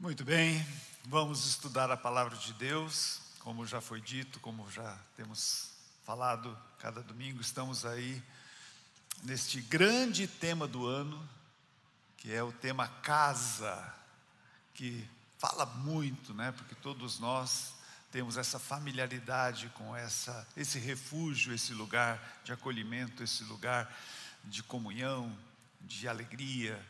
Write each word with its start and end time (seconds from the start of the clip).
Muito 0.00 0.24
bem, 0.24 0.64
vamos 1.06 1.44
estudar 1.44 1.90
a 1.90 1.96
palavra 1.96 2.36
de 2.36 2.52
Deus, 2.52 3.20
como 3.40 3.66
já 3.66 3.80
foi 3.80 4.00
dito, 4.00 4.38
como 4.38 4.70
já 4.70 4.96
temos 5.16 5.70
falado 6.04 6.56
cada 6.78 7.02
domingo, 7.02 7.40
estamos 7.40 7.84
aí 7.84 8.22
neste 9.24 9.60
grande 9.60 10.28
tema 10.28 10.68
do 10.68 10.86
ano, 10.86 11.28
que 12.16 12.32
é 12.32 12.40
o 12.40 12.52
tema 12.52 12.86
casa, 12.86 13.92
que 14.72 15.04
fala 15.36 15.66
muito, 15.66 16.32
né? 16.32 16.52
Porque 16.52 16.76
todos 16.76 17.18
nós 17.18 17.74
temos 18.12 18.36
essa 18.36 18.60
familiaridade 18.60 19.68
com 19.70 19.96
essa 19.96 20.46
esse 20.56 20.78
refúgio, 20.78 21.52
esse 21.52 21.74
lugar 21.74 22.40
de 22.44 22.52
acolhimento, 22.52 23.24
esse 23.24 23.42
lugar 23.42 23.92
de 24.44 24.62
comunhão, 24.62 25.36
de 25.80 26.06
alegria, 26.06 26.80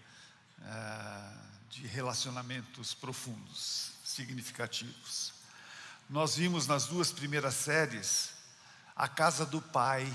ah, 0.61 1.49
de 1.71 1.87
relacionamentos 1.87 2.95
profundos, 2.95 3.93
significativos. 4.05 5.33
Nós 6.09 6.37
vimos 6.37 6.67
nas 6.67 6.87
duas 6.87 7.13
primeiras 7.13 7.55
séries 7.55 8.31
a 8.97 9.07
casa 9.07 9.45
do 9.45 9.61
Pai, 9.61 10.11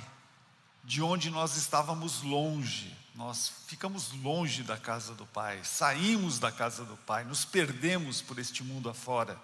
de 0.84 1.02
onde 1.02 1.30
nós 1.30 1.56
estávamos 1.56 2.22
longe, 2.22 2.98
nós 3.16 3.52
ficamos 3.68 4.12
longe 4.12 4.64
da 4.64 4.76
casa 4.76 5.14
do 5.14 5.26
Pai, 5.28 5.64
saímos 5.64 6.40
da 6.40 6.52
casa 6.52 6.84
do 6.84 6.98
Pai, 6.98 7.24
nos 7.24 7.46
perdemos 7.46 8.22
por 8.22 8.40
este 8.40 8.64
mundo 8.64 8.90
afora. 8.90 9.40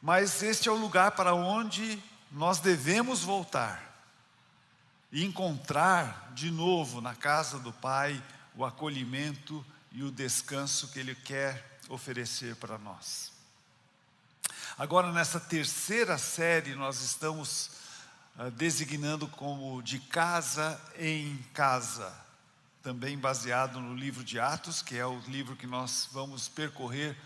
Mas 0.00 0.42
este 0.42 0.68
é 0.68 0.72
o 0.72 0.76
lugar 0.76 1.12
para 1.12 1.34
onde 1.34 2.02
nós 2.30 2.60
devemos 2.60 3.22
voltar 3.22 3.92
e 5.10 5.24
encontrar 5.24 6.32
de 6.32 6.50
novo 6.50 7.00
na 7.00 7.14
casa 7.14 7.58
do 7.58 7.72
Pai 7.72 8.22
o 8.54 8.64
acolhimento 8.64 9.64
e 9.92 10.02
o 10.02 10.10
descanso 10.10 10.88
que 10.88 10.98
Ele 10.98 11.14
quer 11.14 11.78
oferecer 11.88 12.56
para 12.56 12.78
nós. 12.78 13.32
Agora, 14.78 15.12
nessa 15.12 15.38
terceira 15.38 16.16
série, 16.16 16.74
nós 16.74 17.00
estamos 17.02 17.70
uh, 18.38 18.50
designando 18.52 19.28
como 19.28 19.82
de 19.82 19.98
casa 19.98 20.80
em 20.98 21.36
casa, 21.52 22.12
também 22.82 23.18
baseado 23.18 23.80
no 23.80 23.94
livro 23.94 24.24
de 24.24 24.40
Atos, 24.40 24.80
que 24.80 24.96
é 24.96 25.06
o 25.06 25.20
livro 25.28 25.56
que 25.56 25.66
nós 25.66 26.08
vamos 26.10 26.48
percorrer 26.48 27.16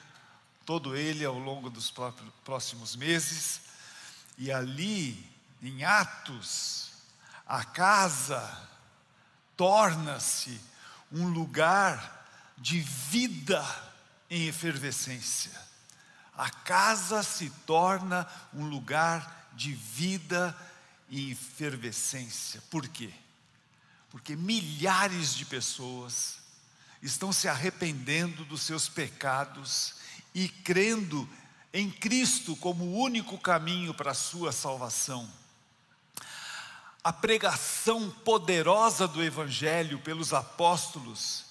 todo 0.65 0.97
ele 0.97 1.25
ao 1.25 1.39
longo 1.39 1.71
dos 1.71 1.93
próximos 2.45 2.97
meses. 2.97 3.61
E 4.37 4.51
ali, 4.51 5.25
em 5.63 5.85
Atos, 5.85 6.91
a 7.47 7.65
casa 7.65 8.69
torna-se 9.57 10.61
um 11.13 11.29
lugar 11.29 12.16
de 12.59 12.81
vida 12.81 13.65
em 14.31 14.47
efervescência. 14.47 15.53
A 16.37 16.51
casa 16.51 17.23
se 17.23 17.51
torna 17.67 18.27
um 18.53 18.67
lugar 18.67 19.51
de 19.55 19.73
vida 19.73 20.57
e 21.09 21.31
efervescência. 21.33 22.63
Por 22.71 22.87
quê? 22.89 23.11
Porque 24.11 24.37
milhares 24.37 25.35
de 25.35 25.45
pessoas 25.47 26.39
estão 27.03 27.33
se 27.33 27.49
arrependendo 27.49 28.45
dos 28.45 28.63
seus 28.63 28.89
pecados 28.89 29.95
e 30.35 30.49
crendo 30.49 31.29
em 31.73 31.91
Cristo 31.91 32.57
como 32.57 32.85
o 32.85 32.99
único 32.99 33.39
caminho 33.39 33.95
para 33.95 34.11
a 34.11 34.15
sua 34.15 34.53
salvação. 34.53 35.31
A 37.03 37.13
pregação 37.13 38.11
poderosa 38.11 39.07
do 39.07 39.23
Evangelho 39.23 39.99
pelos 40.01 40.33
apóstolos 40.33 41.46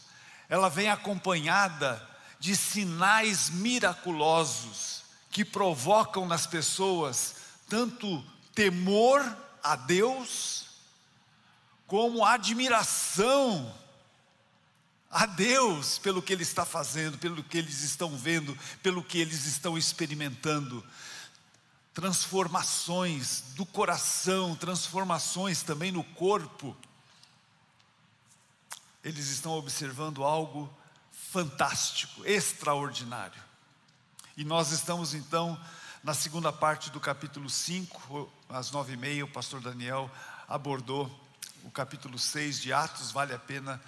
ela 0.49 0.69
vem 0.69 0.89
acompanhada 0.89 2.01
de 2.39 2.55
sinais 2.55 3.49
miraculosos 3.49 5.03
que 5.31 5.43
provocam 5.43 6.27
nas 6.27 6.45
pessoas 6.45 7.35
tanto 7.67 8.23
temor 8.53 9.21
a 9.63 9.75
Deus, 9.75 10.65
como 11.87 12.23
admiração 12.23 13.73
a 15.09 15.25
Deus 15.25 15.97
pelo 15.97 16.21
que 16.21 16.33
Ele 16.33 16.43
está 16.43 16.65
fazendo, 16.65 17.17
pelo 17.17 17.43
que 17.43 17.57
eles 17.57 17.81
estão 17.81 18.15
vendo, 18.15 18.57
pelo 18.83 19.03
que 19.03 19.17
eles 19.17 19.45
estão 19.45 19.77
experimentando. 19.77 20.83
Transformações 21.93 23.43
do 23.55 23.65
coração, 23.65 24.55
transformações 24.55 25.63
também 25.63 25.91
no 25.91 26.03
corpo 26.03 26.75
eles 29.05 29.29
estão 29.29 29.51
observando 29.51 30.23
algo 30.23 30.67
fantástico, 31.11 32.25
extraordinário. 32.25 33.39
E 34.35 34.43
nós 34.43 34.71
estamos 34.71 35.13
então 35.13 35.57
na 36.03 36.15
segunda 36.15 36.51
parte 36.51 36.89
do 36.89 36.99
capítulo 36.99 37.47
5, 37.47 38.31
às 38.49 38.71
nove 38.71 38.93
e 38.93 38.97
meia, 38.97 39.23
o 39.23 39.27
pastor 39.27 39.61
Daniel 39.61 40.09
abordou 40.47 41.09
o 41.63 41.69
capítulo 41.69 42.17
6 42.17 42.59
de 42.59 42.73
Atos, 42.73 43.11
vale 43.11 43.33
a 43.33 43.39
pena 43.39 43.79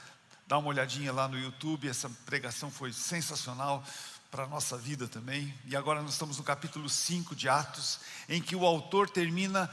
dar 0.48 0.60
uma 0.60 0.70
olhadinha 0.70 1.12
lá 1.12 1.28
no 1.28 1.38
YouTube, 1.38 1.90
essa 1.90 2.10
pregação 2.26 2.70
foi 2.70 2.94
sensacional 2.94 3.84
para 4.30 4.44
a 4.44 4.48
nossa 4.48 4.78
vida 4.78 5.08
também. 5.08 5.52
E 5.66 5.76
agora 5.76 6.02
nós 6.02 6.12
estamos 6.12 6.38
no 6.38 6.44
capítulo 6.44 6.88
5 6.88 7.36
de 7.36 7.50
Atos, 7.50 8.00
em 8.30 8.42
que 8.42 8.56
o 8.56 8.66
autor 8.66 9.10
termina 9.10 9.68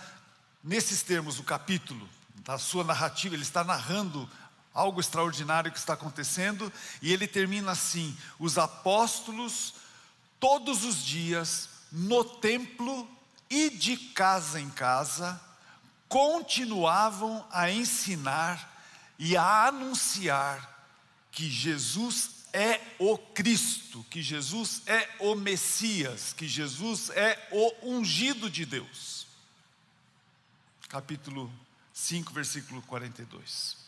nesses 0.62 1.02
termos 1.02 1.38
o 1.38 1.44
capítulo, 1.44 2.08
da 2.44 2.58
sua 2.58 2.84
narrativa, 2.84 3.34
ele 3.34 3.42
está 3.42 3.64
narrando 3.64 4.28
algo 4.74 5.00
extraordinário 5.00 5.70
que 5.70 5.78
está 5.78 5.94
acontecendo, 5.94 6.70
e 7.00 7.12
ele 7.12 7.28
termina 7.28 7.70
assim: 7.72 8.16
os 8.38 8.58
apóstolos, 8.58 9.74
todos 10.40 10.84
os 10.84 11.04
dias, 11.04 11.68
no 11.92 12.24
templo 12.24 13.08
e 13.48 13.70
de 13.70 13.96
casa 13.96 14.60
em 14.60 14.68
casa, 14.68 15.40
continuavam 16.08 17.46
a 17.50 17.70
ensinar 17.70 18.72
e 19.18 19.36
a 19.36 19.68
anunciar 19.68 20.72
que 21.30 21.48
Jesus 21.48 22.30
é 22.52 22.80
o 22.98 23.16
Cristo, 23.18 24.04
que 24.10 24.22
Jesus 24.22 24.82
é 24.86 25.08
o 25.20 25.34
Messias, 25.34 26.32
que 26.32 26.46
Jesus 26.46 27.10
é 27.10 27.48
o 27.50 27.96
ungido 27.96 28.48
de 28.48 28.64
Deus. 28.64 29.26
Capítulo 30.88 31.52
5, 31.92 32.32
versículo 32.32 32.82
42. 32.82 33.83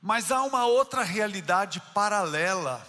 Mas 0.00 0.30
há 0.30 0.42
uma 0.42 0.66
outra 0.66 1.02
realidade 1.02 1.80
paralela 1.92 2.86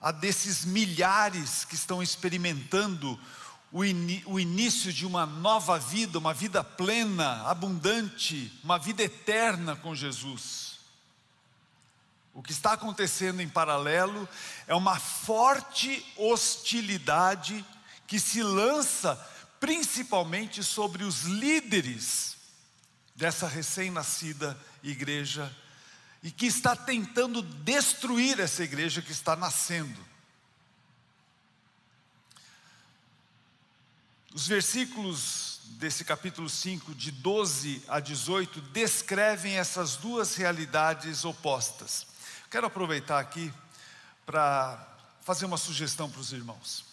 a 0.00 0.10
desses 0.10 0.64
milhares 0.64 1.64
que 1.64 1.74
estão 1.74 2.02
experimentando 2.02 3.18
o, 3.70 3.84
in, 3.84 4.22
o, 4.26 4.40
início 4.40 4.92
de 4.92 5.06
uma 5.06 5.24
nova 5.24 5.78
vida, 5.78 6.18
uma 6.18 6.34
vida 6.34 6.64
plena, 6.64 7.42
abundante, 7.42 8.52
uma 8.64 8.78
vida 8.78 9.02
eterna 9.02 9.76
com 9.76 9.94
Jesus. 9.94 10.80
O 12.34 12.42
que 12.42 12.52
está 12.52 12.72
acontecendo 12.72 13.40
em 13.40 13.48
paralelo 13.48 14.28
é 14.66 14.74
uma 14.74 14.98
forte 14.98 16.04
hostilidade 16.16 17.64
que 18.06 18.18
se 18.18 18.42
lança 18.42 19.14
principalmente 19.60 20.64
sobre 20.64 21.04
os 21.04 21.22
líderes 21.22 22.36
dessa 23.14 23.46
recém-nascida 23.46 24.58
igreja 24.82 25.54
e 26.22 26.30
que 26.30 26.46
está 26.46 26.76
tentando 26.76 27.42
destruir 27.42 28.40
essa 28.40 28.62
igreja 28.62 29.00
que 29.00 29.12
está 29.12 29.34
nascendo. 29.34 30.10
Os 34.32 34.46
versículos 34.46 35.60
desse 35.78 36.04
capítulo 36.04 36.48
5, 36.48 36.94
de 36.94 37.10
12 37.10 37.82
a 37.88 38.00
18, 38.00 38.60
descrevem 38.60 39.56
essas 39.56 39.96
duas 39.96 40.36
realidades 40.36 41.24
opostas. 41.24 42.06
Quero 42.50 42.66
aproveitar 42.66 43.18
aqui 43.18 43.52
para 44.26 44.86
fazer 45.22 45.46
uma 45.46 45.56
sugestão 45.56 46.10
para 46.10 46.20
os 46.20 46.32
irmãos. 46.32 46.84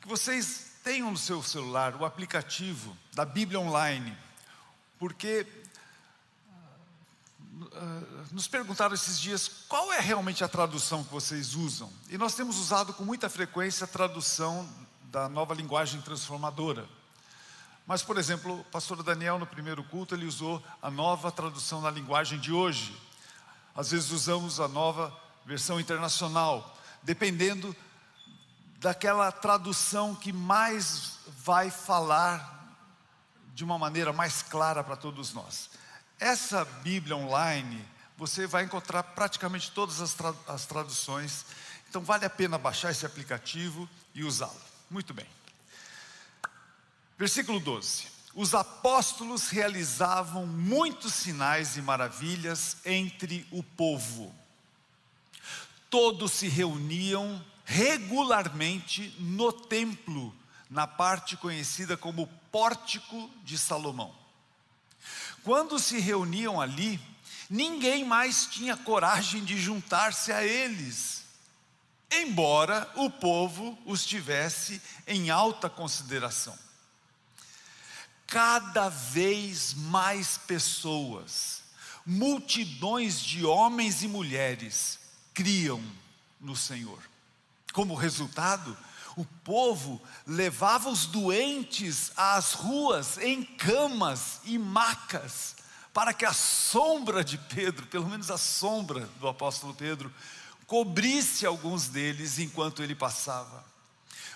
Que 0.00 0.08
vocês 0.08 0.72
tenham 0.82 1.10
no 1.10 1.16
seu 1.16 1.42
celular 1.42 1.96
o 1.96 2.04
aplicativo 2.04 2.96
da 3.12 3.24
Bíblia 3.24 3.58
Online, 3.58 4.16
porque 4.98 5.46
nos 8.32 8.48
perguntaram 8.48 8.94
esses 8.94 9.18
dias 9.18 9.48
qual 9.68 9.92
é 9.92 10.00
realmente 10.00 10.42
a 10.42 10.48
tradução 10.48 11.04
que 11.04 11.12
vocês 11.12 11.54
usam. 11.54 11.92
E 12.08 12.18
nós 12.18 12.34
temos 12.34 12.58
usado 12.58 12.92
com 12.94 13.04
muita 13.04 13.28
frequência 13.28 13.84
a 13.84 13.88
tradução 13.88 14.68
da 15.04 15.28
nova 15.28 15.54
linguagem 15.54 16.00
transformadora. 16.00 16.88
Mas, 17.86 18.02
por 18.02 18.18
exemplo, 18.18 18.60
o 18.60 18.64
pastor 18.64 19.02
Daniel, 19.02 19.38
no 19.38 19.46
primeiro 19.46 19.84
culto, 19.84 20.14
ele 20.14 20.26
usou 20.26 20.62
a 20.80 20.90
nova 20.90 21.30
tradução 21.30 21.80
na 21.80 21.90
linguagem 21.90 22.40
de 22.40 22.50
hoje. 22.50 22.96
Às 23.74 23.90
vezes 23.90 24.10
usamos 24.10 24.58
a 24.58 24.66
nova 24.66 25.14
versão 25.44 25.78
internacional, 25.78 26.76
dependendo 27.02 27.76
daquela 28.78 29.30
tradução 29.30 30.14
que 30.14 30.32
mais 30.32 31.18
vai 31.44 31.70
falar 31.70 32.76
de 33.54 33.62
uma 33.62 33.78
maneira 33.78 34.12
mais 34.12 34.42
clara 34.42 34.82
para 34.82 34.96
todos 34.96 35.32
nós. 35.32 35.70
Essa 36.18 36.64
Bíblia 36.64 37.16
online, 37.16 37.84
você 38.16 38.46
vai 38.46 38.64
encontrar 38.64 39.02
praticamente 39.02 39.70
todas 39.72 40.00
as, 40.00 40.14
tra 40.14 40.34
as 40.46 40.66
traduções. 40.66 41.44
Então 41.88 42.02
vale 42.02 42.24
a 42.24 42.30
pena 42.30 42.56
baixar 42.56 42.90
esse 42.90 43.04
aplicativo 43.04 43.88
e 44.14 44.24
usá-lo. 44.24 44.60
Muito 44.90 45.12
bem. 45.12 45.26
Versículo 47.18 47.60
12. 47.60 48.06
Os 48.34 48.54
apóstolos 48.54 49.48
realizavam 49.48 50.46
muitos 50.46 51.14
sinais 51.14 51.76
e 51.76 51.82
maravilhas 51.82 52.76
entre 52.84 53.46
o 53.50 53.62
povo. 53.62 54.34
Todos 55.88 56.32
se 56.32 56.48
reuniam 56.48 57.44
regularmente 57.64 59.14
no 59.20 59.52
templo, 59.52 60.34
na 60.68 60.86
parte 60.86 61.36
conhecida 61.36 61.96
como 61.96 62.26
Pórtico 62.50 63.30
de 63.44 63.56
Salomão. 63.56 64.23
Quando 65.44 65.78
se 65.78 66.00
reuniam 66.00 66.58
ali, 66.58 66.98
ninguém 67.50 68.02
mais 68.02 68.46
tinha 68.46 68.78
coragem 68.78 69.44
de 69.44 69.60
juntar-se 69.60 70.32
a 70.32 70.42
eles, 70.42 71.22
embora 72.10 72.90
o 72.96 73.10
povo 73.10 73.78
os 73.84 74.06
tivesse 74.06 74.80
em 75.06 75.28
alta 75.28 75.68
consideração. 75.68 76.58
Cada 78.26 78.88
vez 78.88 79.74
mais 79.74 80.38
pessoas, 80.38 81.62
multidões 82.06 83.20
de 83.20 83.44
homens 83.44 84.02
e 84.02 84.08
mulheres, 84.08 84.98
criam 85.34 85.82
no 86.40 86.56
Senhor. 86.56 87.02
Como 87.74 87.94
resultado, 87.94 88.74
o 89.16 89.24
povo 89.24 90.02
levava 90.26 90.88
os 90.88 91.06
doentes 91.06 92.12
às 92.16 92.52
ruas 92.52 93.18
em 93.18 93.42
camas 93.42 94.40
e 94.44 94.58
macas, 94.58 95.56
para 95.92 96.12
que 96.12 96.24
a 96.24 96.32
sombra 96.32 97.22
de 97.22 97.38
Pedro, 97.38 97.86
pelo 97.86 98.08
menos 98.08 98.30
a 98.30 98.38
sombra 98.38 99.08
do 99.20 99.28
apóstolo 99.28 99.74
Pedro, 99.74 100.12
cobrisse 100.66 101.46
alguns 101.46 101.88
deles 101.88 102.38
enquanto 102.38 102.82
ele 102.82 102.94
passava. 102.94 103.64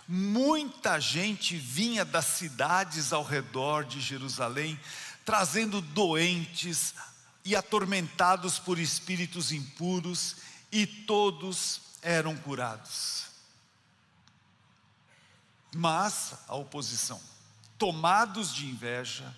Muita 0.06 1.00
gente 1.00 1.56
vinha 1.56 2.04
das 2.04 2.25
cidades 2.25 3.12
ao 3.12 3.25
redor 3.25 3.84
de 3.84 4.00
Jerusalém, 4.00 4.78
trazendo 5.25 5.80
doentes 5.80 6.94
e 7.44 7.56
atormentados 7.56 8.58
por 8.58 8.78
espíritos 8.78 9.52
impuros, 9.52 10.36
e 10.70 10.86
todos 10.86 11.80
eram 12.02 12.36
curados. 12.36 13.27
Mas 15.74 16.34
a 16.48 16.54
oposição, 16.54 17.20
tomados 17.78 18.54
de 18.54 18.66
inveja, 18.66 19.34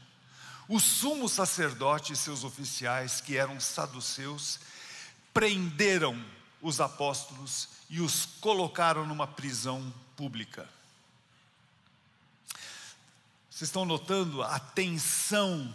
o 0.68 0.78
sumo 0.78 1.28
sacerdote 1.28 2.12
e 2.12 2.16
seus 2.16 2.44
oficiais, 2.44 3.20
que 3.20 3.36
eram 3.36 3.58
saduceus, 3.58 4.60
prenderam 5.34 6.24
os 6.62 6.80
apóstolos 6.80 7.68
e 7.88 8.00
os 8.00 8.26
colocaram 8.40 9.04
numa 9.06 9.26
prisão 9.26 9.92
pública. 10.16 10.68
Vocês 13.50 13.68
estão 13.68 13.84
notando 13.84 14.42
a 14.42 14.58
tensão 14.58 15.74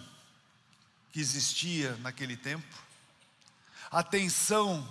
que 1.12 1.20
existia 1.20 1.96
naquele 1.98 2.38
tempo? 2.38 2.76
A 3.92 4.02
tensão 4.02 4.88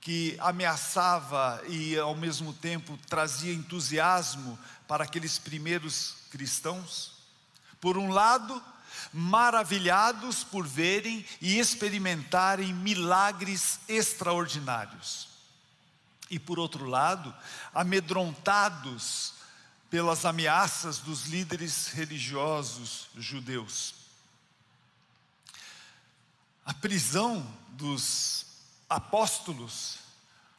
que 0.00 0.36
ameaçava 0.38 1.62
e 1.66 1.98
ao 1.98 2.14
mesmo 2.14 2.52
tempo 2.52 2.98
trazia 3.08 3.52
entusiasmo 3.54 4.58
para 4.86 5.04
aqueles 5.04 5.38
primeiros 5.38 6.16
cristãos. 6.30 7.12
Por 7.80 7.98
um 7.98 8.10
lado, 8.10 8.62
maravilhados 9.12 10.42
por 10.44 10.66
verem 10.66 11.24
e 11.40 11.58
experimentarem 11.58 12.72
milagres 12.72 13.80
extraordinários. 13.88 15.28
E 16.30 16.38
por 16.38 16.58
outro 16.58 16.86
lado, 16.86 17.34
amedrontados 17.72 19.34
pelas 19.90 20.24
ameaças 20.24 20.98
dos 20.98 21.26
líderes 21.26 21.88
religiosos 21.88 23.08
judeus. 23.16 23.94
A 26.64 26.72
prisão 26.72 27.46
dos 27.68 28.46
apóstolos 28.88 29.98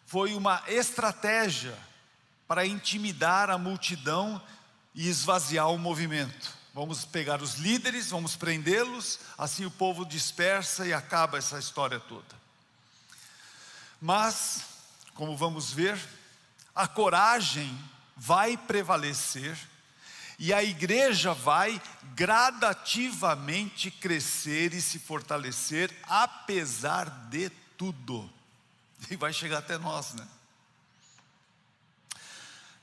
foi 0.05 0.33
uma 0.33 0.63
estratégia 0.67 1.77
para 2.47 2.65
intimidar 2.65 3.49
a 3.49 3.57
multidão 3.57 4.41
e 4.93 5.07
esvaziar 5.07 5.69
o 5.71 5.77
movimento. 5.77 6.53
Vamos 6.73 7.05
pegar 7.05 7.41
os 7.41 7.55
líderes, 7.55 8.09
vamos 8.09 8.35
prendê-los, 8.35 9.19
assim 9.37 9.65
o 9.65 9.71
povo 9.71 10.05
dispersa 10.05 10.85
e 10.85 10.93
acaba 10.93 11.37
essa 11.37 11.57
história 11.57 11.99
toda. 11.99 12.35
Mas, 14.01 14.61
como 15.13 15.37
vamos 15.37 15.71
ver, 15.71 15.97
a 16.75 16.87
coragem 16.87 17.77
vai 18.15 18.57
prevalecer 18.57 19.57
e 20.37 20.53
a 20.53 20.61
igreja 20.61 21.33
vai 21.33 21.81
gradativamente 22.13 23.89
crescer 23.89 24.73
e 24.73 24.81
se 24.81 24.99
fortalecer, 24.99 25.89
apesar 26.03 27.09
de 27.29 27.49
tudo. 27.77 28.29
E 29.11 29.15
vai 29.15 29.31
chegar 29.31 29.59
até 29.59 29.77
nós, 29.77 30.13
né? 30.13 30.27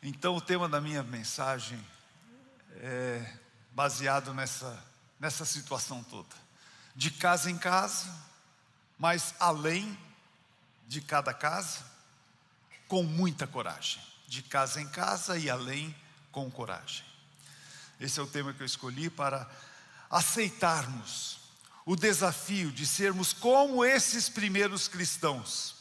Então, 0.05 0.35
o 0.35 0.41
tema 0.41 0.69
da 0.69 0.81
minha 0.81 1.01
mensagem 1.05 1.79
é 2.79 3.39
baseado 3.71 4.35
nessa, 4.35 4.85
nessa 5.21 5.45
situação 5.45 6.03
toda. 6.03 6.35
De 6.93 7.09
casa 7.09 7.49
em 7.49 7.57
casa, 7.57 8.13
mas 8.99 9.33
além 9.39 9.97
de 10.89 11.01
cada 11.01 11.33
casa, 11.33 11.87
com 12.89 13.05
muita 13.05 13.47
coragem. 13.47 14.03
De 14.27 14.43
casa 14.43 14.81
em 14.81 14.89
casa 14.89 15.39
e 15.39 15.49
além 15.49 15.95
com 16.33 16.51
coragem. 16.51 17.05
Esse 18.01 18.19
é 18.19 18.23
o 18.25 18.27
tema 18.27 18.53
que 18.53 18.61
eu 18.61 18.67
escolhi 18.67 19.09
para 19.09 19.49
aceitarmos 20.11 21.39
o 21.87 21.95
desafio 21.95 22.73
de 22.73 22.87
sermos 22.87 23.33
como 23.33 23.85
esses 23.85 24.29
primeiros 24.29 24.89
cristãos 24.89 25.77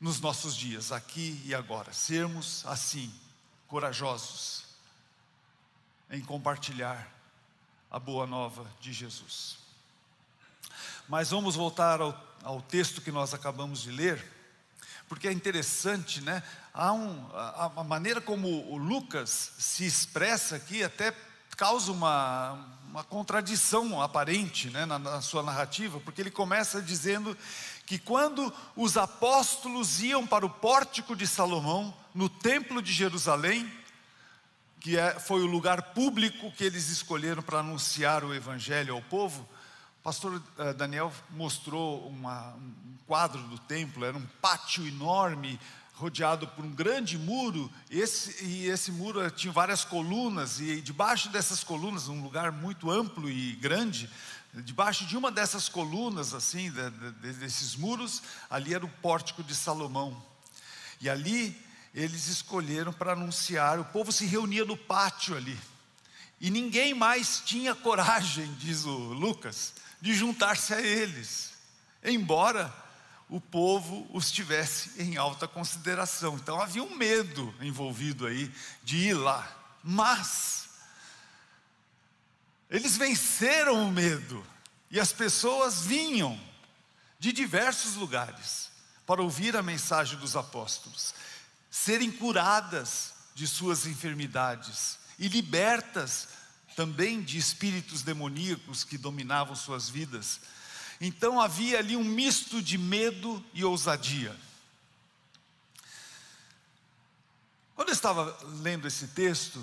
nos 0.00 0.20
nossos 0.20 0.56
dias, 0.56 0.90
aqui 0.90 1.40
e 1.44 1.54
agora, 1.54 1.92
sermos 1.92 2.64
assim, 2.66 3.12
corajosos 3.68 4.64
em 6.10 6.20
compartilhar 6.20 7.12
a 7.90 7.98
boa 7.98 8.26
nova 8.26 8.66
de 8.80 8.92
Jesus. 8.92 9.58
Mas 11.08 11.30
vamos 11.30 11.54
voltar 11.54 12.00
ao, 12.00 12.18
ao 12.42 12.60
texto 12.60 13.00
que 13.00 13.12
nós 13.12 13.32
acabamos 13.32 13.82
de 13.82 13.90
ler, 13.90 14.24
porque 15.08 15.28
é 15.28 15.32
interessante, 15.32 16.20
né? 16.20 16.42
Há 16.74 16.92
um, 16.92 17.26
a, 17.32 17.72
a 17.76 17.84
maneira 17.84 18.20
como 18.20 18.48
o 18.70 18.76
Lucas 18.76 19.52
se 19.58 19.86
expressa 19.86 20.56
aqui 20.56 20.82
até 20.82 21.14
causa 21.56 21.90
uma, 21.90 22.52
uma 22.90 23.02
contradição 23.02 24.02
aparente 24.02 24.68
né, 24.68 24.84
na, 24.84 24.98
na 24.98 25.20
sua 25.22 25.42
narrativa, 25.42 25.98
porque 26.00 26.20
ele 26.20 26.30
começa 26.30 26.82
dizendo 26.82 27.36
que 27.86 27.98
quando 27.98 28.52
os 28.76 28.96
apóstolos 28.96 30.02
iam 30.02 30.26
para 30.26 30.44
o 30.44 30.50
pórtico 30.50 31.16
de 31.16 31.26
Salomão, 31.26 31.94
no 32.16 32.30
templo 32.30 32.80
de 32.80 32.94
Jerusalém, 32.94 33.70
que 34.80 34.96
é, 34.96 35.20
foi 35.20 35.42
o 35.42 35.46
lugar 35.46 35.92
público 35.92 36.50
que 36.52 36.64
eles 36.64 36.88
escolheram 36.88 37.42
para 37.42 37.58
anunciar 37.58 38.24
o 38.24 38.34
evangelho 38.34 38.94
ao 38.94 39.02
povo, 39.02 39.46
o 40.00 40.02
pastor 40.02 40.42
eh, 40.58 40.72
Daniel 40.72 41.12
mostrou 41.30 42.08
uma, 42.08 42.54
um 42.54 42.96
quadro 43.06 43.42
do 43.42 43.58
templo, 43.58 44.02
era 44.02 44.16
um 44.16 44.26
pátio 44.40 44.88
enorme, 44.88 45.60
rodeado 45.92 46.48
por 46.48 46.64
um 46.64 46.70
grande 46.70 47.18
muro, 47.18 47.70
esse, 47.90 48.42
e 48.42 48.66
esse 48.66 48.90
muro 48.90 49.30
tinha 49.30 49.52
várias 49.52 49.84
colunas, 49.84 50.58
e 50.58 50.80
debaixo 50.80 51.28
dessas 51.28 51.62
colunas, 51.62 52.08
um 52.08 52.22
lugar 52.22 52.50
muito 52.50 52.90
amplo 52.90 53.28
e 53.28 53.52
grande, 53.56 54.08
debaixo 54.54 55.04
de 55.04 55.18
uma 55.18 55.30
dessas 55.30 55.68
colunas, 55.68 56.32
assim, 56.32 56.70
de, 56.70 56.90
de, 56.90 57.32
desses 57.34 57.76
muros, 57.76 58.22
ali 58.48 58.72
era 58.72 58.86
o 58.86 58.88
pórtico 58.88 59.42
de 59.42 59.54
Salomão. 59.54 60.16
E 60.98 61.10
ali 61.10 61.65
eles 61.96 62.28
escolheram 62.28 62.92
para 62.92 63.12
anunciar, 63.12 63.80
o 63.80 63.84
povo 63.86 64.12
se 64.12 64.26
reunia 64.26 64.64
no 64.64 64.76
pátio 64.76 65.34
ali, 65.34 65.58
e 66.38 66.50
ninguém 66.50 66.92
mais 66.92 67.40
tinha 67.40 67.74
coragem, 67.74 68.52
diz 68.54 68.84
o 68.84 68.94
Lucas, 68.94 69.72
de 70.00 70.14
juntar-se 70.14 70.74
a 70.74 70.80
eles, 70.80 71.54
embora 72.04 72.72
o 73.28 73.40
povo 73.40 74.06
os 74.12 74.30
tivesse 74.30 75.02
em 75.02 75.16
alta 75.16 75.48
consideração. 75.48 76.36
Então 76.36 76.60
havia 76.60 76.82
um 76.82 76.94
medo 76.94 77.52
envolvido 77.60 78.26
aí 78.26 78.52
de 78.84 78.98
ir 78.98 79.14
lá. 79.14 79.50
Mas 79.82 80.68
eles 82.70 82.96
venceram 82.96 83.86
o 83.86 83.90
medo 83.90 84.46
e 84.90 85.00
as 85.00 85.12
pessoas 85.12 85.80
vinham 85.80 86.38
de 87.18 87.32
diversos 87.32 87.94
lugares 87.94 88.70
para 89.06 89.22
ouvir 89.22 89.56
a 89.56 89.62
mensagem 89.62 90.18
dos 90.18 90.36
apóstolos, 90.36 91.14
serem 91.82 92.10
curadas 92.10 93.12
de 93.34 93.46
suas 93.46 93.84
enfermidades 93.86 94.98
e 95.18 95.28
libertas 95.28 96.28
também 96.74 97.22
de 97.22 97.36
espíritos 97.36 98.00
demoníacos 98.02 98.82
que 98.82 98.96
dominavam 98.96 99.54
suas 99.54 99.88
vidas 99.88 100.40
Então 100.98 101.38
havia 101.38 101.78
ali 101.78 101.94
um 101.94 102.02
misto 102.02 102.62
de 102.62 102.78
medo 102.78 103.44
e 103.52 103.62
ousadia. 103.62 104.34
Quando 107.74 107.88
eu 107.88 107.94
estava 107.94 108.36
lendo 108.62 108.88
esse 108.88 109.08
texto, 109.08 109.62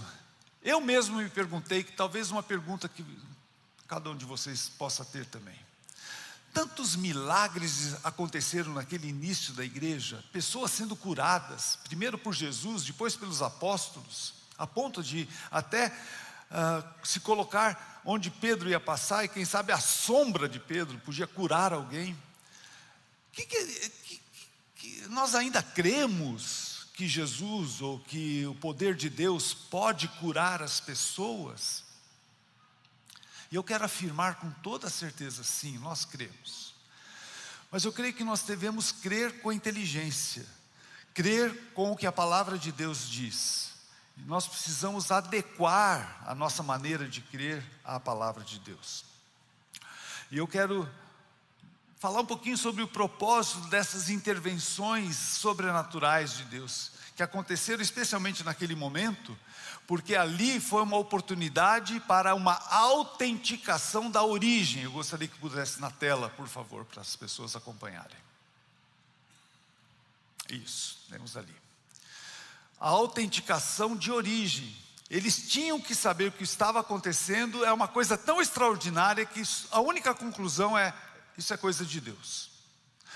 eu 0.62 0.80
mesmo 0.80 1.18
me 1.18 1.28
perguntei 1.28 1.84
que 1.84 1.94
talvez 1.94 2.30
uma 2.30 2.44
pergunta 2.44 2.88
que 2.88 3.04
cada 3.88 4.12
um 4.12 4.16
de 4.16 4.26
vocês 4.26 4.70
possa 4.70 5.04
ter 5.04 5.26
também. 5.26 5.58
Tantos 6.54 6.96
milagres 6.96 7.96
aconteceram 8.04 8.74
naquele 8.74 9.08
início 9.08 9.54
da 9.54 9.66
igreja, 9.66 10.24
pessoas 10.32 10.70
sendo 10.70 10.96
curadas, 10.96 11.80
primeiro 11.84 12.16
por 12.16 12.34
Jesus, 12.34 12.84
depois 12.84 13.16
pelos 13.16 13.42
apóstolos, 13.42 14.36
a 14.56 14.68
ponto 14.68 15.02
de 15.02 15.28
até 15.50 15.88
uh, 15.88 16.88
se 17.04 17.20
colocar 17.20 18.02
onde 18.06 18.30
Pedro 18.30 18.70
ia 18.70 18.80
passar, 18.80 19.26
e 19.26 19.30
quem 19.30 19.44
sabe 19.44 19.72
a 19.72 19.80
sombra 19.80 20.48
de 20.48 20.60
Pedro 20.60 21.00
podia 21.00 21.26
curar 21.26 21.74
alguém. 21.74 22.16
Que, 23.32 23.48
que, 23.48 23.90
que, 23.90 24.22
que 24.76 25.08
nós 25.08 25.34
ainda 25.34 25.64
cremos 25.64 26.86
que 26.94 27.08
Jesus 27.08 27.82
ou 27.82 28.00
que 28.00 28.46
o 28.46 28.54
poder 28.54 28.96
de 28.96 29.10
Deus 29.10 29.56
pode 29.56 30.08
curar 30.08 30.62
as 30.62 30.80
pessoas? 30.80 31.84
E 33.54 33.56
eu 33.56 33.64
quero 33.64 33.86
afirmar 33.86 34.40
com 34.40 34.50
toda 34.50 34.90
certeza, 34.90 35.44
sim, 35.44 35.78
nós 35.78 36.06
cremos. 36.06 36.74
Mas 37.70 37.86
eu 37.86 37.94
creio 37.94 38.12
que 38.12 38.24
nós 38.24 38.42
devemos 38.42 38.92
crer 38.92 39.44
com 39.44 39.54
inteligência, 39.54 40.44
crer 41.14 41.56
com 41.76 41.92
o 41.92 41.96
que 41.96 42.08
a 42.08 42.12
palavra 42.12 42.58
de 42.58 42.72
Deus 42.72 43.08
diz. 43.08 43.74
Nós 44.26 44.48
precisamos 44.48 45.12
adequar 45.12 46.24
a 46.26 46.34
nossa 46.34 46.64
maneira 46.64 47.08
de 47.08 47.22
crer 47.22 47.64
à 47.84 48.00
palavra 48.00 48.44
de 48.44 48.58
Deus. 48.58 49.06
E 50.32 50.38
eu 50.40 50.48
quero 50.48 50.90
falar 52.00 52.22
um 52.22 52.26
pouquinho 52.26 52.58
sobre 52.58 52.82
o 52.82 52.88
propósito 52.88 53.68
dessas 53.68 54.10
intervenções 54.10 55.16
sobrenaturais 55.16 56.38
de 56.38 56.46
Deus, 56.46 56.93
que 57.16 57.24
aconteceram 57.24 57.82
especialmente 57.82 58.44
naquele 58.44 58.76
momento, 58.76 59.38
porque 59.86 60.16
ali 60.16 60.60
foi 60.60 60.82
uma 60.82 60.98
oportunidade 60.98 62.00
para 62.02 62.34
uma 62.34 62.56
autenticação 62.70 64.10
da 64.10 64.24
origem. 64.24 64.84
Eu 64.84 64.92
gostaria 64.92 65.28
que 65.28 65.38
pudesse 65.38 65.80
na 65.80 65.92
tela, 65.92 66.30
por 66.30 66.48
favor, 66.48 66.86
para 66.86 67.02
as 67.02 67.16
pessoas 67.16 67.56
acompanharem. 67.56 68.18
Isso, 70.50 71.06
temos 71.10 71.38
ali 71.38 71.64
a 72.84 72.90
autenticação 72.90 73.96
de 73.96 74.12
origem. 74.12 74.76
Eles 75.10 75.48
tinham 75.48 75.80
que 75.80 75.96
saber 75.96 76.28
o 76.28 76.32
que 76.34 76.44
estava 76.44 76.82
acontecendo, 76.82 77.64
é 77.64 77.72
uma 77.72 77.88
coisa 77.88 78.18
tão 78.18 78.42
extraordinária 78.42 79.26
que 79.26 79.42
a 79.72 79.80
única 79.80 80.14
conclusão 80.14 80.78
é: 80.78 80.94
isso 81.38 81.54
é 81.54 81.58
coisa 81.58 81.86
de 81.86 82.02
Deus. 82.02 82.50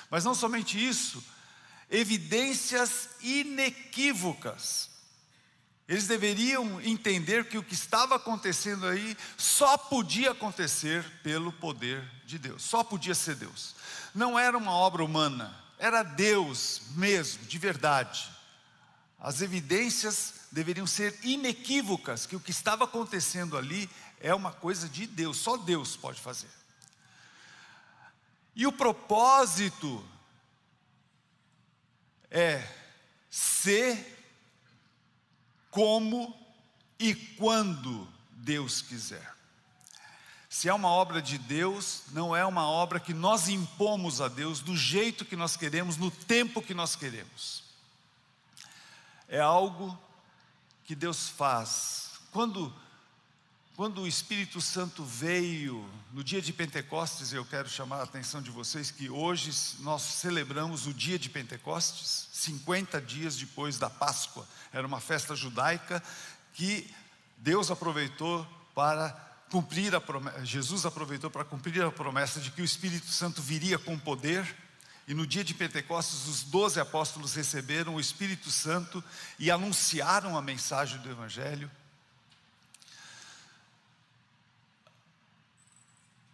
Mas 0.10 0.24
não 0.24 0.34
somente 0.34 0.82
isso, 0.82 1.22
evidências 1.90 3.10
inequívocas. 3.22 4.90
Eles 5.88 6.06
deveriam 6.06 6.82
entender 6.82 7.46
que 7.46 7.58
o 7.58 7.64
que 7.64 7.74
estava 7.74 8.16
acontecendo 8.16 8.86
aí 8.86 9.16
só 9.38 9.78
podia 9.78 10.32
acontecer 10.32 11.04
pelo 11.24 11.52
poder 11.54 12.04
de 12.26 12.38
Deus, 12.38 12.62
só 12.62 12.84
podia 12.84 13.16
ser 13.16 13.36
Deus. 13.36 13.74
Não 14.14 14.38
era 14.38 14.58
uma 14.58 14.72
obra 14.72 15.04
humana, 15.04 15.56
era 15.80 16.04
Deus 16.04 16.82
mesmo, 16.96 17.46
de 17.46 17.58
verdade. 17.58 18.30
As 19.18 19.42
evidências 19.42 20.34
deveriam 20.52 20.86
ser 20.86 21.18
inequívocas 21.24 22.26
que 22.26 22.36
o 22.36 22.40
que 22.40 22.52
estava 22.52 22.84
acontecendo 22.84 23.58
ali 23.58 23.90
é 24.20 24.34
uma 24.34 24.52
coisa 24.52 24.90
de 24.90 25.08
Deus, 25.08 25.38
só 25.38 25.56
Deus 25.56 25.96
pode 25.96 26.20
fazer. 26.20 26.50
E 28.56 28.68
o 28.68 28.72
propósito 28.72 30.04
é 32.30 32.68
ser 33.30 34.16
como 35.70 36.36
e 37.00 37.14
quando 37.16 38.08
Deus 38.32 38.82
quiser. 38.82 39.36
Se 40.50 40.70
é 40.70 40.74
uma 40.74 40.90
obra 40.90 41.22
de 41.22 41.38
Deus, 41.38 42.04
não 42.12 42.36
é 42.36 42.46
uma 42.46 42.68
obra 42.68 43.00
que 43.00 43.14
nós 43.14 43.48
impomos 43.48 44.22
a 44.22 44.28
Deus 44.28 44.60
do 44.60 44.76
jeito 44.76 45.26
que 45.26 45.36
nós 45.36 45.56
queremos, 45.56 45.98
no 45.98 46.10
tempo 46.10 46.62
que 46.62 46.74
nós 46.74 46.96
queremos 46.96 47.68
é 49.28 49.40
algo 49.40 49.98
que 50.86 50.96
Deus 50.96 51.30
faz. 51.30 52.20
Quando, 52.32 52.74
quando 53.78 54.02
o 54.02 54.08
Espírito 54.08 54.60
Santo 54.60 55.06
veio 55.06 55.88
no 56.12 56.24
dia 56.24 56.42
de 56.42 56.52
Pentecostes, 56.52 57.32
eu 57.32 57.46
quero 57.46 57.70
chamar 57.70 57.98
a 57.98 58.04
atenção 58.06 58.42
de 58.42 58.50
vocês 58.50 58.90
que 58.90 59.08
hoje 59.08 59.52
nós 59.82 60.02
celebramos 60.02 60.88
o 60.88 60.94
dia 60.94 61.20
de 61.20 61.30
Pentecostes, 61.30 62.28
50 62.34 63.00
dias 63.00 63.36
depois 63.36 63.78
da 63.78 63.88
Páscoa. 63.88 64.48
Era 64.74 64.88
uma 64.88 65.00
festa 65.00 65.36
judaica 65.36 66.02
que 66.54 66.90
Deus 67.38 67.70
aproveitou 67.70 68.48
para 68.74 69.12
cumprir 69.52 69.94
a 69.94 70.02
promessa, 70.02 70.44
Jesus 70.44 70.84
aproveitou 70.84 71.30
para 71.30 71.46
cumprir 71.46 71.84
a 71.84 71.92
promessa 71.92 72.40
de 72.40 72.50
que 72.50 72.64
o 72.64 72.66
Espírito 72.66 73.12
Santo 73.12 73.44
viria 73.44 73.78
com 73.78 73.96
poder 74.00 74.56
e 75.08 75.14
no 75.14 75.28
dia 75.28 75.44
de 75.44 75.54
Pentecostes, 75.54 76.28
os 76.28 76.42
doze 76.42 76.80
apóstolos 76.80 77.36
receberam 77.36 77.94
o 77.94 78.00
Espírito 78.00 78.50
Santo 78.50 79.04
e 79.38 79.52
anunciaram 79.52 80.36
a 80.36 80.42
mensagem 80.42 81.00
do 81.00 81.12
Evangelho. 81.12 81.70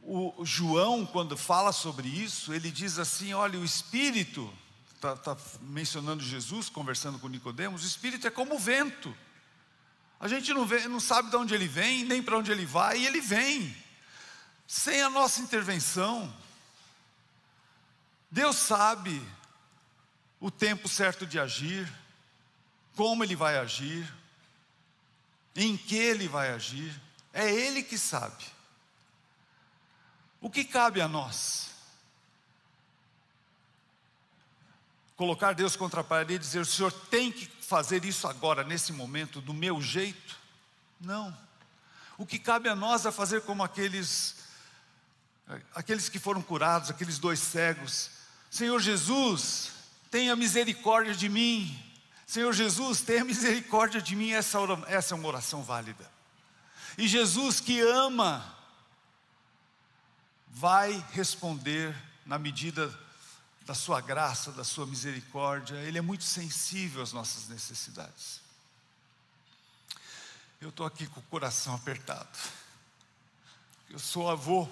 O 0.05 0.43
João, 0.43 1.05
quando 1.05 1.37
fala 1.37 1.71
sobre 1.71 2.07
isso, 2.07 2.53
ele 2.53 2.69
diz 2.69 2.99
assim: 2.99 3.33
olha, 3.33 3.57
o 3.57 3.63
Espírito, 3.63 4.51
está 4.95 5.15
tá 5.15 5.37
mencionando 5.61 6.23
Jesus, 6.23 6.69
conversando 6.69 7.17
com 7.19 7.27
Nicodemos, 7.27 7.83
o 7.83 7.87
Espírito 7.87 8.27
é 8.27 8.29
como 8.29 8.55
o 8.55 8.59
vento. 8.59 9.15
A 10.19 10.27
gente 10.27 10.53
não, 10.53 10.65
vê, 10.65 10.87
não 10.87 10.99
sabe 10.99 11.29
de 11.29 11.35
onde 11.35 11.53
ele 11.53 11.67
vem, 11.67 12.05
nem 12.05 12.21
para 12.21 12.37
onde 12.37 12.51
ele 12.51 12.65
vai, 12.65 12.99
e 12.99 13.05
ele 13.05 13.21
vem, 13.21 13.75
sem 14.67 15.01
a 15.01 15.09
nossa 15.09 15.41
intervenção. 15.41 16.33
Deus 18.31 18.55
sabe 18.55 19.21
o 20.39 20.51
tempo 20.51 20.89
certo 20.89 21.25
de 21.25 21.39
agir, 21.39 21.89
como 22.95 23.23
Ele 23.23 23.35
vai 23.35 23.57
agir, 23.57 24.11
em 25.55 25.77
que 25.77 25.95
Ele 25.95 26.27
vai 26.27 26.51
agir, 26.51 26.99
é 27.31 27.49
Ele 27.49 27.81
que 27.81 27.97
sabe. 27.97 28.43
O 30.43 30.49
que 30.49 30.65
cabe 30.65 30.99
a 30.99 31.07
nós? 31.07 31.69
Colocar 35.15 35.53
Deus 35.53 35.77
contra 35.77 36.01
a 36.01 36.03
parede 36.03 36.33
e 36.33 36.37
dizer: 36.39 36.59
o 36.59 36.65
Senhor 36.65 36.91
tem 36.91 37.31
que 37.31 37.45
fazer 37.61 38.03
isso 38.03 38.27
agora, 38.27 38.61
nesse 38.61 38.91
momento, 38.91 39.39
do 39.39 39.53
meu 39.53 39.81
jeito? 39.81 40.37
Não. 40.99 41.35
O 42.17 42.25
que 42.25 42.37
cabe 42.37 42.67
a 42.67 42.75
nós 42.75 43.05
é 43.05 43.11
fazer 43.11 43.43
como 43.43 43.63
aqueles, 43.63 44.35
aqueles 45.73 46.09
que 46.09 46.19
foram 46.19 46.41
curados, 46.41 46.89
aqueles 46.89 47.17
dois 47.17 47.39
cegos, 47.39 48.11
Senhor 48.51 48.81
Jesus, 48.81 49.71
tenha 50.11 50.35
misericórdia 50.35 51.15
de 51.15 51.29
mim. 51.29 51.81
Senhor 52.27 52.51
Jesus, 52.51 52.99
tenha 52.99 53.23
misericórdia 53.23 54.01
de 54.01 54.13
mim. 54.13 54.31
Essa, 54.31 54.59
essa 54.87 55.13
é 55.13 55.17
uma 55.17 55.27
oração 55.29 55.63
válida. 55.63 56.11
E 56.97 57.07
Jesus, 57.07 57.61
que 57.61 57.79
ama, 57.79 58.52
vai 60.53 61.03
responder 61.13 61.95
na 62.25 62.37
medida 62.37 62.93
da 63.65 63.73
sua 63.73 63.99
graça, 63.99 64.51
da 64.51 64.63
sua 64.63 64.85
misericórdia. 64.85 65.75
Ele 65.77 65.97
é 65.97 66.01
muito 66.01 66.23
sensível 66.23 67.01
às 67.01 67.11
nossas 67.11 67.47
necessidades. 67.47 68.39
Eu 70.61 70.69
estou 70.69 70.85
aqui 70.85 71.07
com 71.07 71.19
o 71.19 71.23
coração 71.23 71.73
apertado. 71.73 72.37
Eu 73.89 73.97
sou 73.99 74.29
avô, 74.29 74.67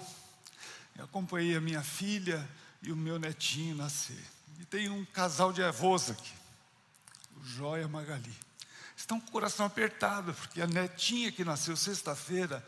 eu 0.96 1.04
acompanhei 1.04 1.56
a 1.56 1.60
minha 1.60 1.82
filha 1.82 2.48
e 2.80 2.92
o 2.92 2.96
meu 2.96 3.18
netinho 3.18 3.74
nascer. 3.74 4.24
E 4.60 4.64
tem 4.64 4.88
um 4.88 5.04
casal 5.04 5.52
de 5.52 5.62
avós 5.62 6.10
aqui, 6.10 6.32
o 7.36 7.44
Joia 7.44 7.88
Magali. 7.88 8.34
Estão 8.96 9.20
com 9.20 9.28
o 9.28 9.32
coração 9.32 9.66
apertado, 9.66 10.32
porque 10.32 10.62
a 10.62 10.66
netinha 10.66 11.32
que 11.32 11.44
nasceu 11.44 11.76
sexta-feira 11.76 12.64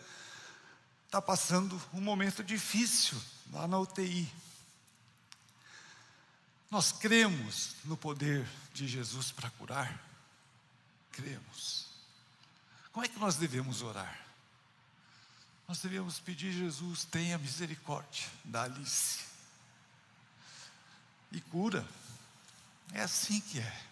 está 1.15 1.23
passando 1.23 1.81
um 1.93 2.01
momento 2.01 2.43
difícil 2.43 3.17
lá 3.53 3.69
na 3.69 3.79
UTI. 3.79 4.29
Nós 6.69 6.91
cremos 6.91 7.77
no 7.85 7.97
poder 7.97 8.45
de 8.73 8.89
Jesus 8.89 9.31
para 9.31 9.49
curar? 9.51 9.97
Cremos. 11.13 11.87
Como 12.91 13.07
é 13.07 13.09
que 13.09 13.17
nós 13.21 13.37
devemos 13.37 13.81
orar? 13.81 14.27
Nós 15.69 15.79
devemos 15.79 16.19
pedir, 16.19 16.51
Jesus, 16.51 17.05
tenha 17.05 17.39
misericórdia 17.39 18.27
da 18.45 18.65
Alice 18.65 19.21
e 21.31 21.41
cura. 21.41 21.87
É 22.93 23.03
assim 23.03 23.41
que 23.41 23.61
é. 23.61 23.83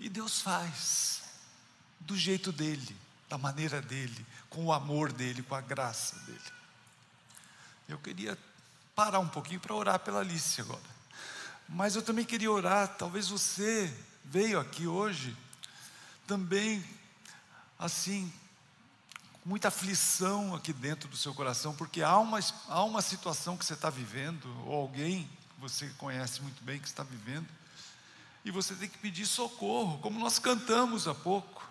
E 0.00 0.08
Deus 0.08 0.40
faz, 0.42 1.22
do 2.00 2.16
jeito 2.16 2.50
dele, 2.50 3.05
da 3.28 3.36
maneira 3.36 3.82
dele, 3.82 4.26
com 4.48 4.66
o 4.66 4.72
amor 4.72 5.12
dele, 5.12 5.42
com 5.42 5.54
a 5.54 5.60
graça 5.60 6.18
dele. 6.20 6.40
Eu 7.88 7.98
queria 7.98 8.38
parar 8.94 9.18
um 9.18 9.28
pouquinho 9.28 9.60
para 9.60 9.74
orar 9.74 9.98
pela 10.00 10.20
Alice 10.20 10.60
agora. 10.60 10.96
Mas 11.68 11.96
eu 11.96 12.02
também 12.02 12.24
queria 12.24 12.50
orar, 12.50 12.96
talvez 12.96 13.28
você 13.28 13.92
veio 14.24 14.58
aqui 14.60 14.86
hoje 14.86 15.36
também 16.26 16.84
assim, 17.78 18.32
muita 19.44 19.68
aflição 19.68 20.54
aqui 20.54 20.72
dentro 20.72 21.08
do 21.08 21.16
seu 21.16 21.34
coração, 21.34 21.74
porque 21.74 22.02
há 22.02 22.16
uma, 22.18 22.40
há 22.68 22.82
uma 22.82 23.02
situação 23.02 23.56
que 23.56 23.64
você 23.64 23.74
está 23.74 23.90
vivendo, 23.90 24.48
ou 24.66 24.74
alguém 24.74 25.24
que 25.54 25.60
você 25.60 25.88
conhece 25.98 26.40
muito 26.42 26.62
bem 26.64 26.80
que 26.80 26.86
está 26.86 27.02
vivendo, 27.02 27.46
e 28.44 28.50
você 28.50 28.74
tem 28.74 28.88
que 28.88 28.98
pedir 28.98 29.26
socorro, 29.26 29.98
como 29.98 30.18
nós 30.18 30.38
cantamos 30.38 31.06
há 31.06 31.14
pouco. 31.14 31.65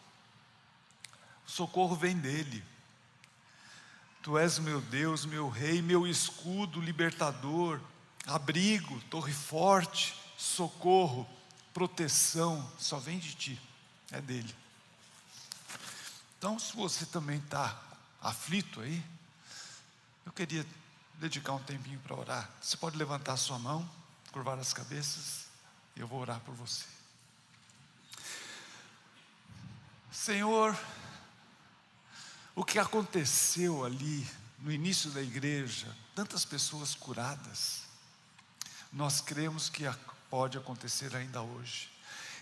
O 1.47 1.51
socorro 1.51 1.95
vem 1.95 2.17
dele. 2.17 2.63
Tu 4.21 4.37
és 4.37 4.57
meu 4.57 4.81
Deus, 4.81 5.25
meu 5.25 5.49
Rei, 5.49 5.81
meu 5.81 6.07
escudo, 6.07 6.81
libertador, 6.81 7.79
abrigo, 8.25 8.99
torre 9.01 9.31
forte, 9.31 10.15
socorro, 10.35 11.29
proteção, 11.73 12.67
só 12.79 12.97
vem 12.97 13.19
de 13.19 13.35
ti, 13.35 13.61
é 14.11 14.19
dele. 14.19 14.55
Então, 16.37 16.57
se 16.57 16.75
você 16.75 17.05
também 17.05 17.37
está 17.37 17.79
aflito 18.21 18.81
aí, 18.81 19.03
eu 20.25 20.31
queria 20.31 20.65
dedicar 21.15 21.53
um 21.53 21.63
tempinho 21.63 21.99
para 21.99 22.15
orar. 22.15 22.49
Você 22.61 22.77
pode 22.77 22.97
levantar 22.97 23.33
a 23.33 23.37
sua 23.37 23.59
mão, 23.59 23.89
curvar 24.31 24.57
as 24.57 24.73
cabeças, 24.73 25.45
eu 25.95 26.07
vou 26.07 26.19
orar 26.19 26.39
por 26.41 26.55
você. 26.55 26.85
Senhor, 30.11 30.77
o 32.55 32.63
que 32.63 32.79
aconteceu 32.79 33.83
ali 33.83 34.25
no 34.59 34.71
início 34.71 35.11
da 35.11 35.21
igreja, 35.21 35.93
tantas 36.15 36.45
pessoas 36.45 36.95
curadas, 36.95 37.81
nós 38.93 39.19
cremos 39.19 39.67
que 39.67 39.83
pode 40.29 40.57
acontecer 40.57 41.13
ainda 41.15 41.41
hoje. 41.41 41.89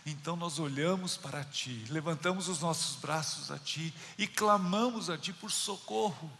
Então 0.05 0.35
nós 0.35 0.59
olhamos 0.59 1.17
para 1.17 1.43
Ti, 1.43 1.85
levantamos 1.89 2.47
os 2.47 2.59
nossos 2.59 2.95
braços 2.97 3.49
a 3.49 3.57
Ti 3.57 3.93
e 4.17 4.27
clamamos 4.27 5.09
a 5.09 5.17
Ti 5.17 5.33
por 5.33 5.51
socorro. 5.51 6.31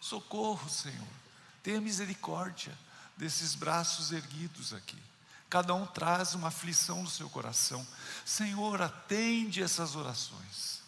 Socorro, 0.00 0.68
Senhor. 0.68 1.06
Tenha 1.62 1.80
misericórdia 1.80 2.76
desses 3.16 3.54
braços 3.54 4.10
erguidos 4.10 4.72
aqui. 4.72 4.98
Cada 5.48 5.74
um 5.74 5.86
traz 5.86 6.34
uma 6.34 6.48
aflição 6.48 7.02
no 7.02 7.10
seu 7.10 7.28
coração. 7.28 7.86
Senhor, 8.24 8.80
atende 8.80 9.62
essas 9.62 9.94
orações 9.94 10.79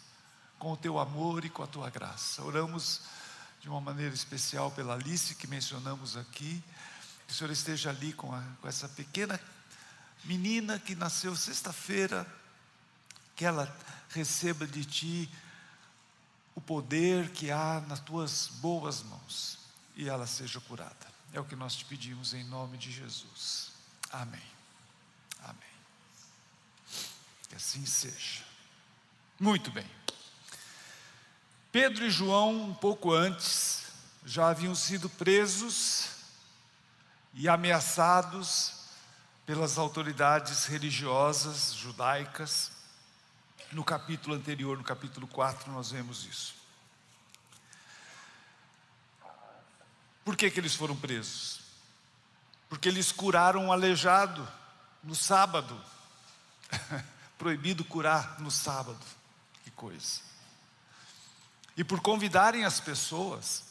com 0.63 0.71
o 0.71 0.77
teu 0.77 0.97
amor 0.97 1.43
e 1.43 1.49
com 1.49 1.61
a 1.61 1.67
tua 1.67 1.89
graça. 1.89 2.41
Oramos 2.41 3.01
de 3.59 3.67
uma 3.67 3.81
maneira 3.81 4.15
especial 4.15 4.71
pela 4.71 4.93
Alice 4.93 5.35
que 5.35 5.45
mencionamos 5.45 6.15
aqui. 6.15 6.63
Que 7.27 7.33
o 7.33 7.35
Senhor 7.35 7.51
esteja 7.51 7.89
ali 7.89 8.13
com, 8.13 8.33
a, 8.33 8.41
com 8.61 8.67
essa 8.69 8.87
pequena 8.87 9.37
menina 10.23 10.79
que 10.79 10.95
nasceu 10.95 11.35
sexta-feira, 11.35 12.25
que 13.35 13.43
ela 13.43 13.77
receba 14.11 14.65
de 14.65 14.85
ti 14.85 15.29
o 16.55 16.61
poder 16.61 17.29
que 17.31 17.51
há 17.51 17.83
nas 17.85 17.99
tuas 17.99 18.47
boas 18.61 19.03
mãos 19.03 19.57
e 19.97 20.07
ela 20.07 20.25
seja 20.25 20.61
curada. 20.61 21.11
É 21.33 21.41
o 21.41 21.43
que 21.43 21.57
nós 21.57 21.75
te 21.75 21.83
pedimos 21.83 22.33
em 22.33 22.45
nome 22.45 22.77
de 22.77 22.89
Jesus. 22.89 23.73
Amém. 24.09 24.47
Amém. 25.43 25.75
Que 27.49 27.55
assim 27.57 27.85
seja. 27.85 28.45
Muito 29.37 29.69
bem. 29.69 30.02
Pedro 31.73 32.05
e 32.05 32.09
João, 32.11 32.69
um 32.69 32.73
pouco 32.75 33.11
antes, 33.11 33.85
já 34.23 34.49
haviam 34.49 34.75
sido 34.75 35.09
presos 35.09 36.07
e 37.33 37.49
ameaçados 37.49 38.83
pelas 39.43 39.79
autoridades 39.79 40.65
religiosas 40.65 41.73
judaicas. 41.73 42.71
No 43.71 43.83
capítulo 43.83 44.35
anterior, 44.35 44.77
no 44.77 44.83
capítulo 44.83 45.25
4, 45.25 45.71
nós 45.71 45.89
vemos 45.89 46.25
isso. 46.25 46.53
Por 50.23 50.37
que, 50.37 50.51
que 50.51 50.59
eles 50.59 50.75
foram 50.75 50.95
presos? 50.95 51.61
Porque 52.69 52.87
eles 52.87 53.11
curaram 53.11 53.65
um 53.65 53.71
aleijado 53.71 54.47
no 55.03 55.15
sábado. 55.15 55.83
Proibido 57.35 57.83
curar 57.83 58.39
no 58.39 58.51
sábado. 58.51 59.03
Que 59.63 59.71
coisa 59.71 60.32
e 61.75 61.83
por 61.83 62.01
convidarem 62.01 62.65
as 62.65 62.79
pessoas 62.79 63.63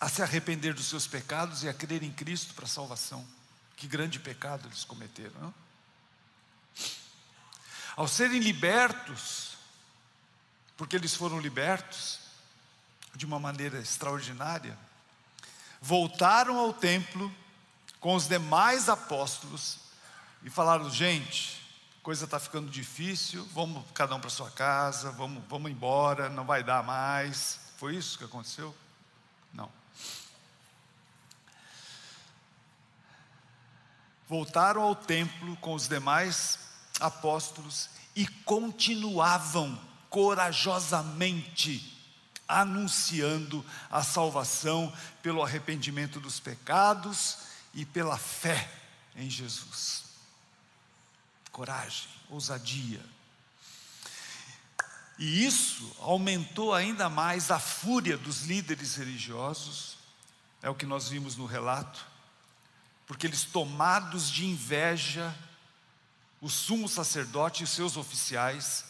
a 0.00 0.08
se 0.08 0.22
arrepender 0.22 0.74
dos 0.74 0.86
seus 0.86 1.06
pecados 1.06 1.62
e 1.62 1.68
a 1.68 1.74
crer 1.74 2.02
em 2.02 2.12
Cristo 2.12 2.54
para 2.54 2.64
a 2.64 2.68
salvação. 2.68 3.26
Que 3.76 3.86
grande 3.86 4.18
pecado 4.18 4.66
eles 4.66 4.84
cometeram. 4.84 5.32
Não? 5.40 5.54
Ao 7.96 8.08
serem 8.08 8.40
libertos, 8.40 9.56
porque 10.76 10.96
eles 10.96 11.14
foram 11.14 11.38
libertos 11.38 12.20
de 13.14 13.26
uma 13.26 13.38
maneira 13.38 13.78
extraordinária, 13.78 14.76
voltaram 15.80 16.58
ao 16.58 16.72
templo 16.72 17.32
com 18.00 18.16
os 18.16 18.26
demais 18.26 18.88
apóstolos 18.88 19.78
e 20.42 20.50
falaram: 20.50 20.90
gente, 20.90 21.61
coisa 22.02 22.24
está 22.24 22.40
ficando 22.40 22.68
difícil, 22.68 23.46
vamos 23.54 23.84
cada 23.94 24.14
um 24.16 24.20
para 24.20 24.28
sua 24.28 24.50
casa, 24.50 25.12
vamos, 25.12 25.42
vamos 25.48 25.70
embora, 25.70 26.28
não 26.28 26.44
vai 26.44 26.64
dar 26.64 26.82
mais. 26.82 27.60
Foi 27.76 27.94
isso 27.94 28.18
que 28.18 28.24
aconteceu? 28.24 28.74
Não. 29.52 29.70
Voltaram 34.28 34.82
ao 34.82 34.96
templo 34.96 35.56
com 35.58 35.74
os 35.74 35.86
demais 35.86 36.58
apóstolos 36.98 37.88
e 38.16 38.26
continuavam 38.26 39.80
corajosamente 40.10 41.88
anunciando 42.48 43.64
a 43.90 44.02
salvação 44.02 44.92
pelo 45.22 45.42
arrependimento 45.42 46.18
dos 46.18 46.40
pecados 46.40 47.38
e 47.72 47.84
pela 47.86 48.18
fé 48.18 48.68
em 49.14 49.30
Jesus 49.30 50.11
coragem, 51.52 52.08
ousadia. 52.30 53.00
E 55.18 55.44
isso 55.44 55.94
aumentou 56.00 56.74
ainda 56.74 57.08
mais 57.08 57.50
a 57.50 57.60
fúria 57.60 58.16
dos 58.16 58.42
líderes 58.42 58.96
religiosos, 58.96 59.98
é 60.62 60.70
o 60.70 60.74
que 60.74 60.86
nós 60.86 61.08
vimos 61.08 61.36
no 61.36 61.44
relato, 61.44 62.04
porque 63.06 63.26
eles, 63.26 63.44
tomados 63.44 64.30
de 64.30 64.46
inveja, 64.46 65.36
o 66.40 66.48
sumo 66.48 66.88
sacerdote 66.88 67.62
e 67.62 67.66
seus 67.66 67.96
oficiais, 67.96 68.84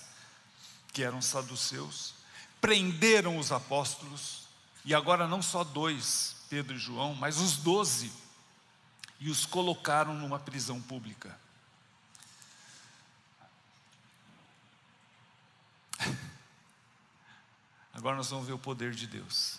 que 0.93 1.03
eram 1.03 1.21
saduceus, 1.21 2.15
prenderam 2.61 3.37
os 3.39 3.51
apóstolos, 3.51 4.47
e 4.85 4.95
agora 4.95 5.27
não 5.27 5.43
só 5.43 5.65
dois, 5.65 6.37
Pedro 6.49 6.77
e 6.77 6.79
João, 6.79 7.15
mas 7.15 7.39
os 7.39 7.57
doze, 7.57 8.13
e 9.19 9.31
os 9.31 9.45
colocaram 9.45 10.15
numa 10.15 10.39
prisão 10.39 10.81
pública. 10.81 11.42
Agora 17.93 18.17
nós 18.17 18.31
vamos 18.31 18.47
ver 18.47 18.53
o 18.53 18.59
poder 18.59 18.95
de 18.95 19.07
Deus. 19.07 19.59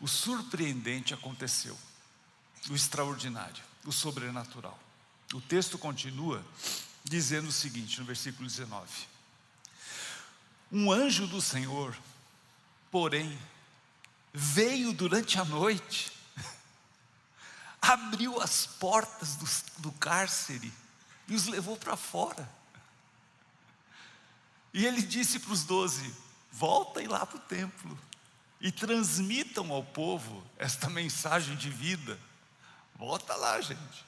O 0.00 0.06
surpreendente 0.06 1.14
aconteceu, 1.14 1.76
o 2.70 2.74
extraordinário, 2.74 3.62
o 3.84 3.92
sobrenatural. 3.92 4.78
O 5.32 5.40
texto 5.40 5.78
continua 5.78 6.44
dizendo 7.02 7.48
o 7.48 7.52
seguinte, 7.52 7.98
no 7.98 8.06
versículo 8.06 8.48
19: 8.48 8.88
Um 10.70 10.92
anjo 10.92 11.26
do 11.26 11.40
Senhor, 11.40 11.96
porém, 12.90 13.38
veio 14.32 14.92
durante 14.92 15.38
a 15.38 15.44
noite, 15.44 16.12
abriu 17.80 18.40
as 18.40 18.66
portas 18.66 19.36
do, 19.36 19.82
do 19.82 19.92
cárcere 19.92 20.72
e 21.26 21.34
os 21.34 21.46
levou 21.46 21.76
para 21.76 21.96
fora. 21.96 22.55
E 24.76 24.84
ele 24.84 25.00
disse 25.00 25.38
para 25.38 25.54
os 25.54 25.64
doze: 25.64 26.14
voltem 26.52 27.08
lá 27.08 27.24
para 27.24 27.38
o 27.38 27.40
templo 27.40 27.98
e 28.60 28.70
transmitam 28.70 29.72
ao 29.72 29.82
povo 29.82 30.44
esta 30.58 30.90
mensagem 30.90 31.56
de 31.56 31.70
vida. 31.70 32.20
Volta 32.94 33.34
lá, 33.36 33.58
gente. 33.62 34.04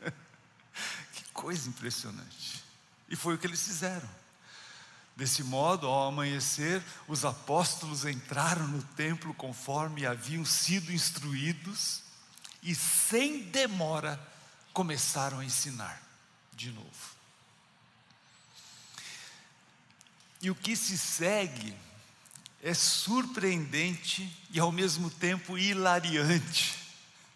que 1.12 1.22
coisa 1.34 1.68
impressionante. 1.68 2.64
E 3.10 3.14
foi 3.14 3.34
o 3.34 3.38
que 3.38 3.46
eles 3.46 3.62
fizeram. 3.62 4.08
Desse 5.14 5.42
modo, 5.42 5.86
ao 5.86 6.08
amanhecer, 6.08 6.82
os 7.06 7.22
apóstolos 7.22 8.06
entraram 8.06 8.66
no 8.66 8.82
templo 8.82 9.34
conforme 9.34 10.06
haviam 10.06 10.46
sido 10.46 10.90
instruídos 10.90 12.02
e, 12.62 12.74
sem 12.74 13.42
demora, 13.42 14.18
começaram 14.72 15.40
a 15.40 15.44
ensinar 15.44 16.00
de 16.54 16.70
novo. 16.70 17.15
E 20.40 20.50
o 20.50 20.54
que 20.54 20.76
se 20.76 20.98
segue 20.98 21.74
é 22.62 22.74
surpreendente 22.74 24.30
e 24.50 24.58
ao 24.58 24.72
mesmo 24.72 25.10
tempo 25.10 25.56
hilariante. 25.56 26.78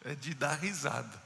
é 0.05 0.15
de 0.15 0.35
dar 0.35 0.55
risada. 0.55 1.21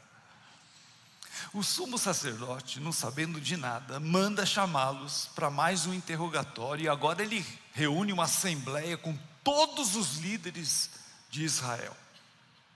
O 1.53 1.63
sumo 1.63 1.99
sacerdote, 1.99 2.81
não 2.81 2.93
sabendo 2.93 3.41
de 3.41 3.57
nada, 3.57 4.01
manda 4.01 4.45
chamá-los 4.45 5.31
para 5.35 5.51
mais 5.51 5.87
um 5.87 5.95
interrogatório, 5.95 6.85
e 6.85 6.89
agora 6.89 7.23
ele 7.23 7.47
reúne 7.73 8.13
uma 8.13 8.25
assembleia 8.25 8.97
com 8.97 9.17
todos 9.43 9.95
os 9.95 10.17
líderes 10.17 10.91
de 11.31 11.45
Israel. 11.45 11.97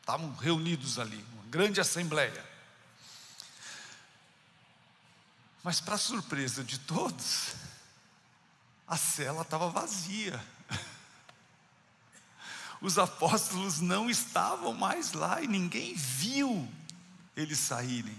Estavam 0.00 0.32
reunidos 0.37 0.98
ali, 0.98 1.24
uma 1.34 1.44
grande 1.50 1.80
assembleia. 1.80 2.46
Mas, 5.62 5.80
para 5.80 5.98
surpresa 5.98 6.62
de 6.62 6.78
todos, 6.78 7.54
a 8.88 8.96
cela 8.96 9.42
estava 9.42 9.68
vazia. 9.68 10.42
Os 12.81 12.98
apóstolos 12.98 13.81
não 13.81 14.09
estavam 14.09 14.72
mais 14.72 15.12
lá 15.12 15.42
e 15.42 15.46
ninguém 15.46 15.94
viu 15.94 16.66
eles 17.37 17.59
saírem. 17.59 18.16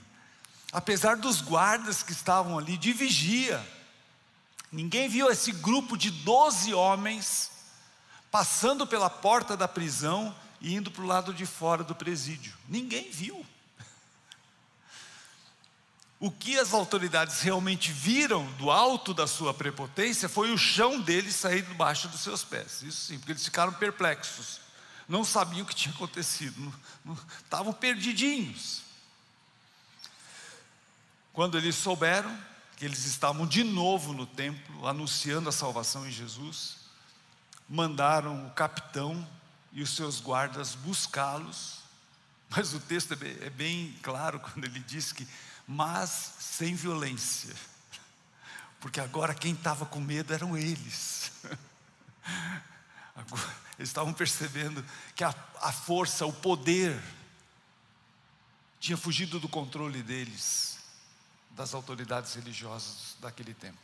Apesar 0.71 1.17
dos 1.17 1.41
guardas 1.41 2.03
que 2.03 2.11
estavam 2.11 2.57
ali 2.57 2.77
de 2.77 2.93
vigia, 2.93 3.65
ninguém 4.71 5.09
viu 5.09 5.31
esse 5.31 5.51
grupo 5.51 5.97
de 5.97 6.11
doze 6.11 6.73
homens 6.73 7.51
passando 8.29 8.85
pela 8.85 9.09
porta 9.09 9.57
da 9.57 9.67
prisão 9.67 10.35
e 10.61 10.75
indo 10.75 10.91
para 10.91 11.03
o 11.03 11.07
lado 11.07 11.33
de 11.33 11.45
fora 11.45 11.83
do 11.83 11.95
presídio. 11.95 12.53
Ninguém 12.67 13.09
viu. 13.09 13.43
O 16.19 16.29
que 16.29 16.59
as 16.59 16.73
autoridades 16.73 17.39
realmente 17.39 17.93
viram 17.93 18.45
do 18.53 18.69
alto 18.69 19.13
da 19.13 19.25
sua 19.25 19.53
prepotência 19.53 20.27
foi 20.27 20.51
o 20.51 20.57
chão 20.57 20.99
deles 20.99 21.33
sair 21.33 21.61
debaixo 21.61 22.09
dos 22.09 22.19
seus 22.19 22.43
pés. 22.43 22.81
Isso 22.81 23.05
sim, 23.05 23.17
porque 23.17 23.31
eles 23.31 23.45
ficaram 23.45 23.71
perplexos. 23.71 24.59
Não 25.07 25.23
sabiam 25.23 25.63
o 25.63 25.65
que 25.65 25.73
tinha 25.73 25.95
acontecido. 25.95 26.73
estavam 27.41 27.71
perdidinhos. 27.71 28.81
Quando 31.31 31.57
eles 31.57 31.75
souberam 31.75 32.37
que 32.75 32.83
eles 32.83 33.05
estavam 33.05 33.47
de 33.47 33.63
novo 33.63 34.11
no 34.11 34.25
templo, 34.25 34.87
anunciando 34.87 35.47
a 35.47 35.53
salvação 35.53 36.05
em 36.05 36.11
Jesus, 36.11 36.79
mandaram 37.67 38.45
o 38.45 38.51
capitão 38.51 39.25
e 39.71 39.81
os 39.81 39.95
seus 39.95 40.19
guardas 40.19 40.75
buscá-los. 40.75 41.79
Mas 42.49 42.73
o 42.73 42.79
texto 42.79 43.13
é 43.13 43.15
bem, 43.15 43.37
é 43.41 43.49
bem 43.49 43.95
claro 44.01 44.39
quando 44.39 44.65
ele 44.65 44.79
diz 44.81 45.13
que 45.13 45.25
mas 45.71 46.33
sem 46.39 46.73
violência, 46.73 47.53
porque 48.79 48.99
agora 48.99 49.35
quem 49.35 49.53
estava 49.53 49.85
com 49.85 49.99
medo 49.99 50.33
eram 50.33 50.57
eles. 50.57 51.31
Agora, 53.15 53.55
eles 53.77 53.89
estavam 53.89 54.13
percebendo 54.13 54.83
que 55.13 55.23
a, 55.23 55.35
a 55.61 55.71
força, 55.71 56.25
o 56.25 56.33
poder, 56.33 56.99
tinha 58.79 58.97
fugido 58.97 59.39
do 59.39 59.47
controle 59.49 60.01
deles, 60.01 60.79
das 61.51 61.73
autoridades 61.73 62.33
religiosas 62.33 63.15
daquele 63.19 63.53
tempo. 63.53 63.77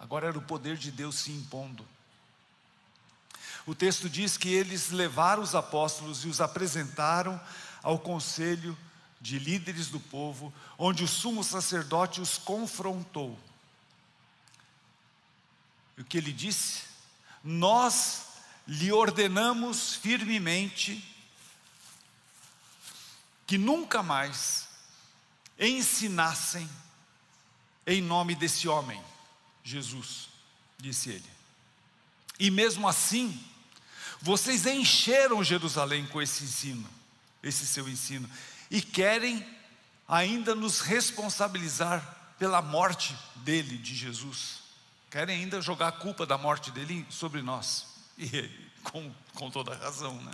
Agora 0.00 0.26
era 0.26 0.38
o 0.38 0.42
poder 0.42 0.76
de 0.76 0.90
Deus 0.90 1.16
se 1.16 1.30
impondo. 1.30 1.86
O 3.64 3.74
texto 3.74 4.08
diz 4.08 4.36
que 4.36 4.48
eles 4.48 4.90
levaram 4.90 5.42
os 5.42 5.54
apóstolos 5.54 6.24
e 6.24 6.28
os 6.28 6.40
apresentaram 6.40 7.40
ao 7.82 7.98
conselho 7.98 8.76
de 9.26 9.40
líderes 9.40 9.88
do 9.88 9.98
povo, 9.98 10.54
onde 10.78 11.02
o 11.02 11.08
sumo 11.08 11.42
sacerdote 11.42 12.20
os 12.20 12.38
confrontou. 12.38 13.36
E 15.98 16.02
o 16.02 16.04
que 16.04 16.16
ele 16.16 16.32
disse? 16.32 16.82
Nós 17.42 18.26
lhe 18.68 18.92
ordenamos 18.92 19.96
firmemente 19.96 21.04
que 23.48 23.58
nunca 23.58 24.00
mais 24.00 24.68
ensinassem 25.58 26.70
em 27.84 28.00
nome 28.00 28.36
desse 28.36 28.68
homem, 28.68 29.02
Jesus, 29.64 30.28
disse 30.78 31.10
ele. 31.10 31.30
E 32.38 32.48
mesmo 32.48 32.86
assim, 32.86 33.44
vocês 34.20 34.66
encheram 34.66 35.42
Jerusalém 35.42 36.06
com 36.06 36.22
esse 36.22 36.44
ensino, 36.44 36.88
esse 37.42 37.66
seu 37.66 37.88
ensino, 37.88 38.30
e 38.70 38.80
querem 38.82 39.46
ainda 40.08 40.54
nos 40.54 40.80
responsabilizar 40.80 42.34
pela 42.38 42.60
morte 42.60 43.16
dele, 43.36 43.78
de 43.78 43.94
Jesus. 43.94 44.60
Querem 45.10 45.42
ainda 45.42 45.60
jogar 45.60 45.88
a 45.88 45.92
culpa 45.92 46.26
da 46.26 46.36
morte 46.36 46.70
dele 46.70 47.06
sobre 47.10 47.42
nós. 47.42 47.86
E 48.18 48.50
com, 48.82 49.12
com 49.34 49.50
toda 49.50 49.74
razão, 49.74 50.14
né? 50.22 50.32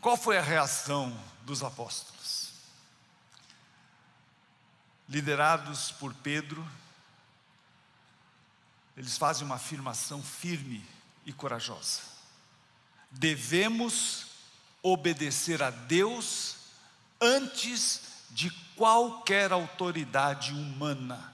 Qual 0.00 0.16
foi 0.16 0.36
a 0.36 0.42
reação 0.42 1.18
dos 1.42 1.62
apóstolos? 1.62 2.52
Liderados 5.08 5.92
por 5.92 6.12
Pedro, 6.14 6.66
eles 8.96 9.16
fazem 9.16 9.44
uma 9.44 9.56
afirmação 9.56 10.22
firme 10.22 10.84
e 11.24 11.32
corajosa. 11.32 12.02
Devemos 13.10 14.23
obedecer 14.84 15.62
a 15.62 15.70
Deus 15.70 16.56
antes 17.18 18.02
de 18.30 18.50
qualquer 18.76 19.50
autoridade 19.50 20.52
humana. 20.52 21.32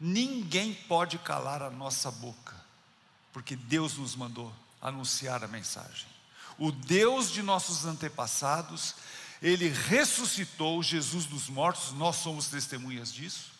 Ninguém 0.00 0.74
pode 0.74 1.18
calar 1.18 1.62
a 1.62 1.70
nossa 1.70 2.10
boca, 2.10 2.56
porque 3.32 3.54
Deus 3.54 3.96
nos 3.96 4.16
mandou 4.16 4.52
anunciar 4.82 5.44
a 5.44 5.48
mensagem. 5.48 6.08
O 6.58 6.72
Deus 6.72 7.30
de 7.30 7.42
nossos 7.42 7.84
antepassados, 7.84 8.96
ele 9.40 9.68
ressuscitou 9.68 10.82
Jesus 10.82 11.26
dos 11.26 11.48
mortos, 11.48 11.92
nós 11.92 12.16
somos 12.16 12.48
testemunhas 12.48 13.12
disso. 13.12 13.52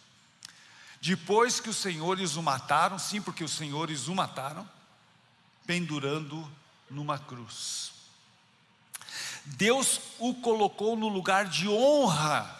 Depois 1.00 1.60
que 1.60 1.70
os 1.70 1.76
senhores 1.76 2.34
o 2.34 2.42
mataram, 2.42 2.98
sim, 2.98 3.22
porque 3.22 3.44
os 3.44 3.52
senhores 3.52 4.08
o 4.08 4.14
mataram, 4.14 4.68
pendurando 5.64 6.50
numa 6.90 7.16
cruz. 7.16 7.97
Deus 9.56 10.00
o 10.18 10.34
colocou 10.34 10.96
no 10.96 11.08
lugar 11.08 11.46
de 11.46 11.68
honra, 11.68 12.56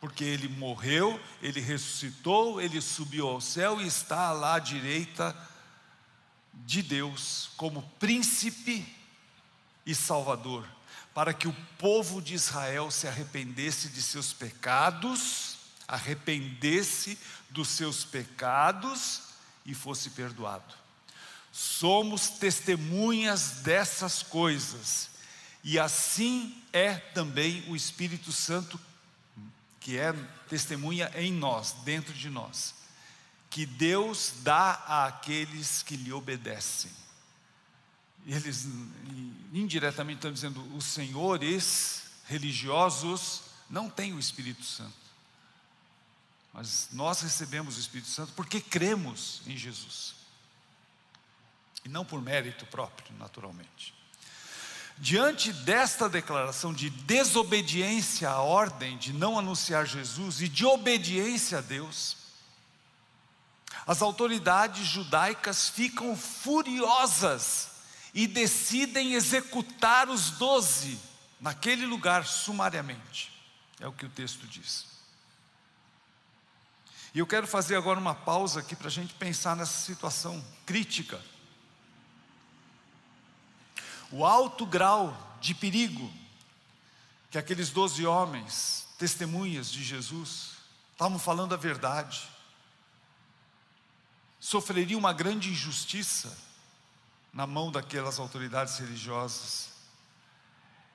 porque 0.00 0.24
ele 0.24 0.48
morreu, 0.48 1.20
ele 1.42 1.60
ressuscitou, 1.60 2.60
ele 2.60 2.80
subiu 2.80 3.28
ao 3.28 3.40
céu 3.40 3.80
e 3.80 3.86
está 3.86 4.32
lá 4.32 4.54
à 4.54 4.58
direita 4.58 5.36
de 6.52 6.82
Deus, 6.82 7.50
como 7.56 7.82
príncipe 7.98 8.86
e 9.86 9.94
salvador, 9.94 10.68
para 11.14 11.32
que 11.32 11.48
o 11.48 11.56
povo 11.78 12.20
de 12.20 12.34
Israel 12.34 12.90
se 12.90 13.08
arrependesse 13.08 13.88
de 13.88 14.02
seus 14.02 14.32
pecados, 14.32 15.56
arrependesse 15.86 17.18
dos 17.48 17.68
seus 17.68 18.04
pecados 18.04 19.22
e 19.64 19.74
fosse 19.74 20.10
perdoado. 20.10 20.74
Somos 21.50 22.28
testemunhas 22.28 23.60
dessas 23.62 24.22
coisas 24.22 25.17
e 25.62 25.78
assim 25.78 26.56
é 26.72 26.94
também 26.94 27.64
o 27.68 27.76
Espírito 27.76 28.32
Santo, 28.32 28.78
que 29.80 29.98
é 29.98 30.12
testemunha 30.48 31.10
em 31.14 31.32
nós, 31.32 31.72
dentro 31.84 32.12
de 32.12 32.30
nós, 32.30 32.74
que 33.50 33.66
Deus 33.66 34.34
dá 34.42 35.06
àqueles 35.06 35.82
que 35.82 35.96
lhe 35.96 36.12
obedecem. 36.12 36.90
Eles 38.26 38.66
indiretamente 39.52 40.18
estão 40.18 40.32
dizendo: 40.32 40.76
os 40.76 40.84
senhores 40.84 42.02
religiosos 42.26 43.42
não 43.70 43.88
têm 43.88 44.12
o 44.12 44.18
Espírito 44.18 44.64
Santo. 44.64 45.08
Mas 46.52 46.88
nós 46.92 47.20
recebemos 47.20 47.76
o 47.76 47.80
Espírito 47.80 48.08
Santo 48.08 48.32
porque 48.34 48.60
cremos 48.60 49.42
em 49.46 49.56
Jesus. 49.56 50.14
E 51.84 51.88
não 51.88 52.04
por 52.04 52.20
mérito 52.20 52.66
próprio, 52.66 53.16
naturalmente. 53.16 53.94
Diante 55.00 55.52
desta 55.52 56.08
declaração 56.08 56.72
de 56.72 56.90
desobediência 56.90 58.28
à 58.28 58.40
ordem 58.40 58.98
de 58.98 59.12
não 59.12 59.38
anunciar 59.38 59.86
Jesus 59.86 60.40
e 60.42 60.48
de 60.48 60.66
obediência 60.66 61.58
a 61.58 61.60
Deus, 61.60 62.16
as 63.86 64.02
autoridades 64.02 64.86
judaicas 64.86 65.68
ficam 65.68 66.16
furiosas 66.16 67.70
e 68.12 68.26
decidem 68.26 69.14
executar 69.14 70.08
os 70.08 70.32
doze 70.32 70.98
naquele 71.40 71.86
lugar 71.86 72.26
sumariamente. 72.26 73.32
É 73.78 73.86
o 73.86 73.92
que 73.92 74.04
o 74.04 74.10
texto 74.10 74.46
diz. 74.48 74.86
E 77.14 77.20
eu 77.20 77.26
quero 77.26 77.46
fazer 77.46 77.76
agora 77.76 78.00
uma 78.00 78.14
pausa 78.14 78.60
aqui 78.60 78.74
para 78.74 78.88
a 78.88 78.90
gente 78.90 79.14
pensar 79.14 79.54
nessa 79.54 79.80
situação 79.80 80.44
crítica 80.66 81.20
o 84.10 84.24
alto 84.24 84.64
grau 84.66 85.38
de 85.40 85.54
perigo 85.54 86.12
que 87.30 87.38
aqueles 87.38 87.70
doze 87.70 88.06
homens, 88.06 88.86
testemunhas 88.98 89.70
de 89.70 89.84
Jesus, 89.84 90.52
estavam 90.92 91.18
falando 91.18 91.52
a 91.52 91.56
verdade, 91.56 92.28
sofreriam 94.40 94.98
uma 94.98 95.12
grande 95.12 95.50
injustiça 95.50 96.36
na 97.32 97.46
mão 97.46 97.70
daquelas 97.70 98.18
autoridades 98.18 98.78
religiosas. 98.78 99.70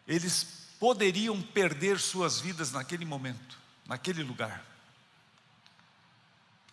eles 0.08 0.63
poderiam 0.80 1.41
perder 1.41 1.97
suas 1.97 2.41
vidas 2.41 2.73
naquele 2.73 3.06
momento, 3.06 3.58
naquele 3.86 4.21
lugar. 4.21 4.65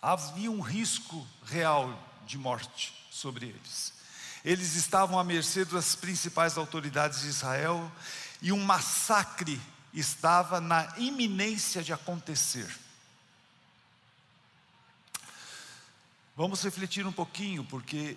Havia 0.02 0.50
um 0.50 0.60
risco 0.60 1.24
real 1.44 1.96
de 2.26 2.36
morte 2.36 2.92
sobre 3.08 3.46
eles. 3.46 3.92
Eles 4.44 4.74
estavam 4.74 5.18
à 5.18 5.24
mercê 5.24 5.64
das 5.64 5.94
principais 5.94 6.56
autoridades 6.56 7.22
de 7.22 7.28
Israel 7.28 7.90
e 8.40 8.52
um 8.52 8.62
massacre 8.62 9.60
estava 9.92 10.60
na 10.60 10.94
iminência 10.96 11.82
de 11.82 11.92
acontecer. 11.92 12.68
Vamos 16.36 16.62
refletir 16.62 17.06
um 17.06 17.12
pouquinho, 17.12 17.64
porque 17.64 18.16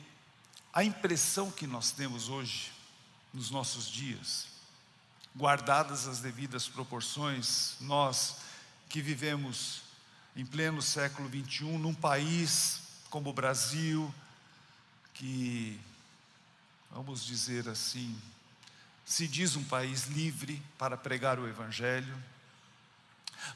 a 0.72 0.84
impressão 0.84 1.52
que 1.52 1.68
nós 1.68 1.92
temos 1.92 2.30
hoje, 2.30 2.72
nos 3.34 3.52
nossos 3.52 3.90
dias, 3.90 4.48
guardadas 5.36 6.08
as 6.08 6.20
devidas 6.20 6.68
proporções, 6.68 7.76
nós 7.82 8.38
que 8.88 9.02
vivemos 9.02 9.82
em 10.36 10.46
pleno 10.46 10.82
século 10.82 11.28
21, 11.28 11.78
num 11.78 11.94
país 11.94 12.82
como 13.10 13.30
o 13.30 13.34
Brasil, 13.34 14.14
que, 15.14 15.80
vamos 16.94 17.26
dizer 17.26 17.68
assim, 17.68 18.16
se 19.04 19.28
diz 19.28 19.56
um 19.56 19.64
país 19.64 20.06
livre 20.06 20.62
para 20.78 20.96
pregar 20.96 21.40
o 21.40 21.48
Evangelho, 21.48 22.24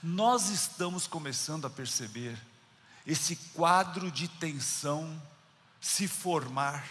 nós 0.02 0.50
estamos 0.50 1.06
começando 1.06 1.66
a 1.66 1.70
perceber 1.70 2.38
esse 3.06 3.36
quadro 3.54 4.12
de 4.12 4.28
tensão 4.28 5.22
se 5.80 6.08
formar. 6.08 6.84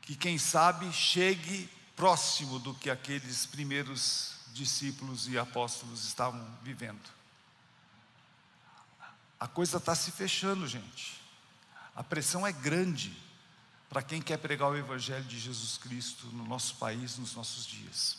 Que 0.00 0.16
quem 0.16 0.38
sabe 0.38 0.90
chegue 0.92 1.70
próximo 1.94 2.58
do 2.58 2.74
que 2.74 2.88
aqueles 2.88 3.44
primeiros 3.44 4.34
discípulos 4.54 5.28
e 5.28 5.38
apóstolos 5.38 6.06
estavam 6.06 6.44
vivendo. 6.62 7.08
A 9.38 9.46
coisa 9.46 9.76
está 9.76 9.94
se 9.94 10.10
fechando, 10.10 10.66
gente. 10.66 11.19
A 12.00 12.02
pressão 12.02 12.46
é 12.46 12.50
grande 12.50 13.14
para 13.90 14.02
quem 14.02 14.22
quer 14.22 14.38
pregar 14.38 14.70
o 14.70 14.76
Evangelho 14.78 15.22
de 15.24 15.38
Jesus 15.38 15.76
Cristo 15.76 16.28
no 16.28 16.46
nosso 16.46 16.76
país, 16.76 17.18
nos 17.18 17.34
nossos 17.34 17.66
dias. 17.66 18.16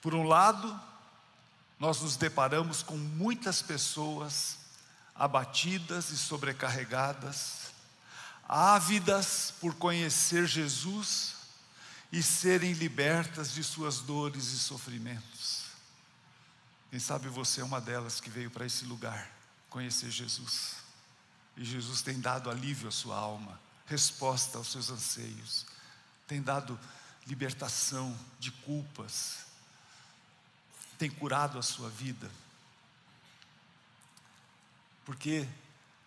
Por 0.00 0.12
um 0.12 0.24
lado, 0.24 0.76
nós 1.78 2.00
nos 2.00 2.16
deparamos 2.16 2.82
com 2.82 2.96
muitas 2.96 3.62
pessoas 3.62 4.58
abatidas 5.14 6.10
e 6.10 6.18
sobrecarregadas, 6.18 7.70
ávidas 8.48 9.54
por 9.60 9.76
conhecer 9.76 10.48
Jesus 10.48 11.36
e 12.10 12.20
serem 12.24 12.72
libertas 12.72 13.52
de 13.52 13.62
suas 13.62 14.00
dores 14.00 14.46
e 14.46 14.58
sofrimentos. 14.58 15.62
Quem 16.90 16.98
sabe 16.98 17.28
você 17.28 17.60
é 17.60 17.64
uma 17.64 17.80
delas 17.80 18.20
que 18.20 18.28
veio 18.28 18.50
para 18.50 18.66
esse 18.66 18.84
lugar 18.84 19.41
conhecer 19.72 20.10
Jesus. 20.10 20.76
E 21.56 21.64
Jesus 21.64 22.02
tem 22.02 22.20
dado 22.20 22.50
alívio 22.50 22.88
à 22.88 22.92
sua 22.92 23.16
alma, 23.16 23.58
resposta 23.86 24.58
aos 24.58 24.68
seus 24.68 24.90
anseios, 24.90 25.66
tem 26.26 26.40
dado 26.40 26.78
libertação 27.26 28.16
de 28.38 28.50
culpas, 28.50 29.46
tem 30.98 31.10
curado 31.10 31.58
a 31.58 31.62
sua 31.62 31.88
vida. 31.88 32.30
Porque 35.04 35.48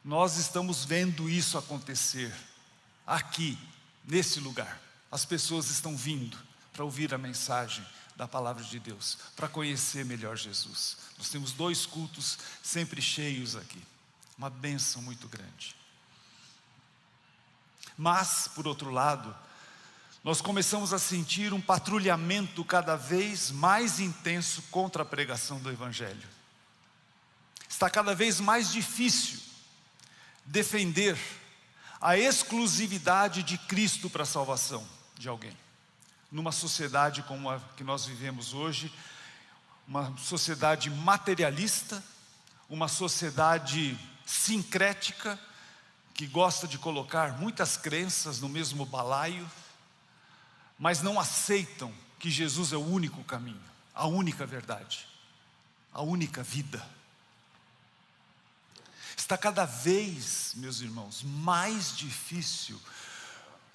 nós 0.03 0.37
estamos 0.37 0.85
vendo 0.85 1.29
isso 1.29 1.57
acontecer 1.57 2.33
aqui, 3.05 3.57
nesse 4.05 4.39
lugar. 4.39 4.79
As 5.11 5.25
pessoas 5.25 5.69
estão 5.69 5.97
vindo 5.97 6.37
para 6.71 6.83
ouvir 6.83 7.13
a 7.13 7.17
mensagem 7.17 7.85
da 8.15 8.27
palavra 8.27 8.63
de 8.63 8.79
Deus, 8.79 9.17
para 9.35 9.47
conhecer 9.47 10.05
melhor 10.05 10.37
Jesus. 10.37 10.97
Nós 11.17 11.29
temos 11.29 11.51
dois 11.51 11.85
cultos 11.85 12.37
sempre 12.63 13.01
cheios 13.01 13.55
aqui 13.55 13.81
uma 14.37 14.49
bênção 14.49 15.01
muito 15.01 15.27
grande. 15.27 15.75
Mas, 17.97 18.49
por 18.49 18.67
outro 18.67 18.89
lado, 18.89 19.35
nós 20.23 20.41
começamos 20.41 20.91
a 20.91 20.99
sentir 20.99 21.53
um 21.53 21.61
patrulhamento 21.61 22.63
cada 22.65 22.95
vez 22.95 23.51
mais 23.51 23.99
intenso 23.99 24.61
contra 24.63 25.03
a 25.03 25.05
pregação 25.05 25.59
do 25.59 25.71
Evangelho. 25.71 26.27
Está 27.69 27.89
cada 27.89 28.13
vez 28.13 28.39
mais 28.39 28.71
difícil 28.71 29.39
defender 30.43 31.17
a 32.01 32.17
exclusividade 32.17 33.41
de 33.43 33.57
Cristo 33.57 34.09
para 34.09 34.23
a 34.23 34.27
salvação 34.27 34.85
de 35.17 35.29
alguém. 35.29 35.55
Numa 36.35 36.51
sociedade 36.51 37.23
como 37.23 37.49
a 37.49 37.61
que 37.77 37.83
nós 37.85 38.05
vivemos 38.05 38.53
hoje, 38.53 38.93
uma 39.87 40.13
sociedade 40.17 40.89
materialista, 40.89 42.03
uma 42.69 42.89
sociedade 42.89 43.97
sincrética, 44.25 45.39
que 46.13 46.27
gosta 46.27 46.67
de 46.67 46.77
colocar 46.77 47.39
muitas 47.39 47.77
crenças 47.77 48.41
no 48.41 48.49
mesmo 48.49 48.85
balaio, 48.85 49.49
mas 50.77 51.01
não 51.01 51.17
aceitam 51.17 51.89
que 52.19 52.29
Jesus 52.29 52.73
é 52.73 52.75
o 52.75 52.85
único 52.85 53.23
caminho, 53.23 53.63
a 53.93 54.05
única 54.05 54.45
verdade, 54.45 55.07
a 55.93 56.01
única 56.01 56.43
vida. 56.43 56.85
Está 59.15 59.37
cada 59.37 59.63
vez, 59.63 60.51
meus 60.57 60.81
irmãos, 60.81 61.23
mais 61.23 61.95
difícil 61.95 62.77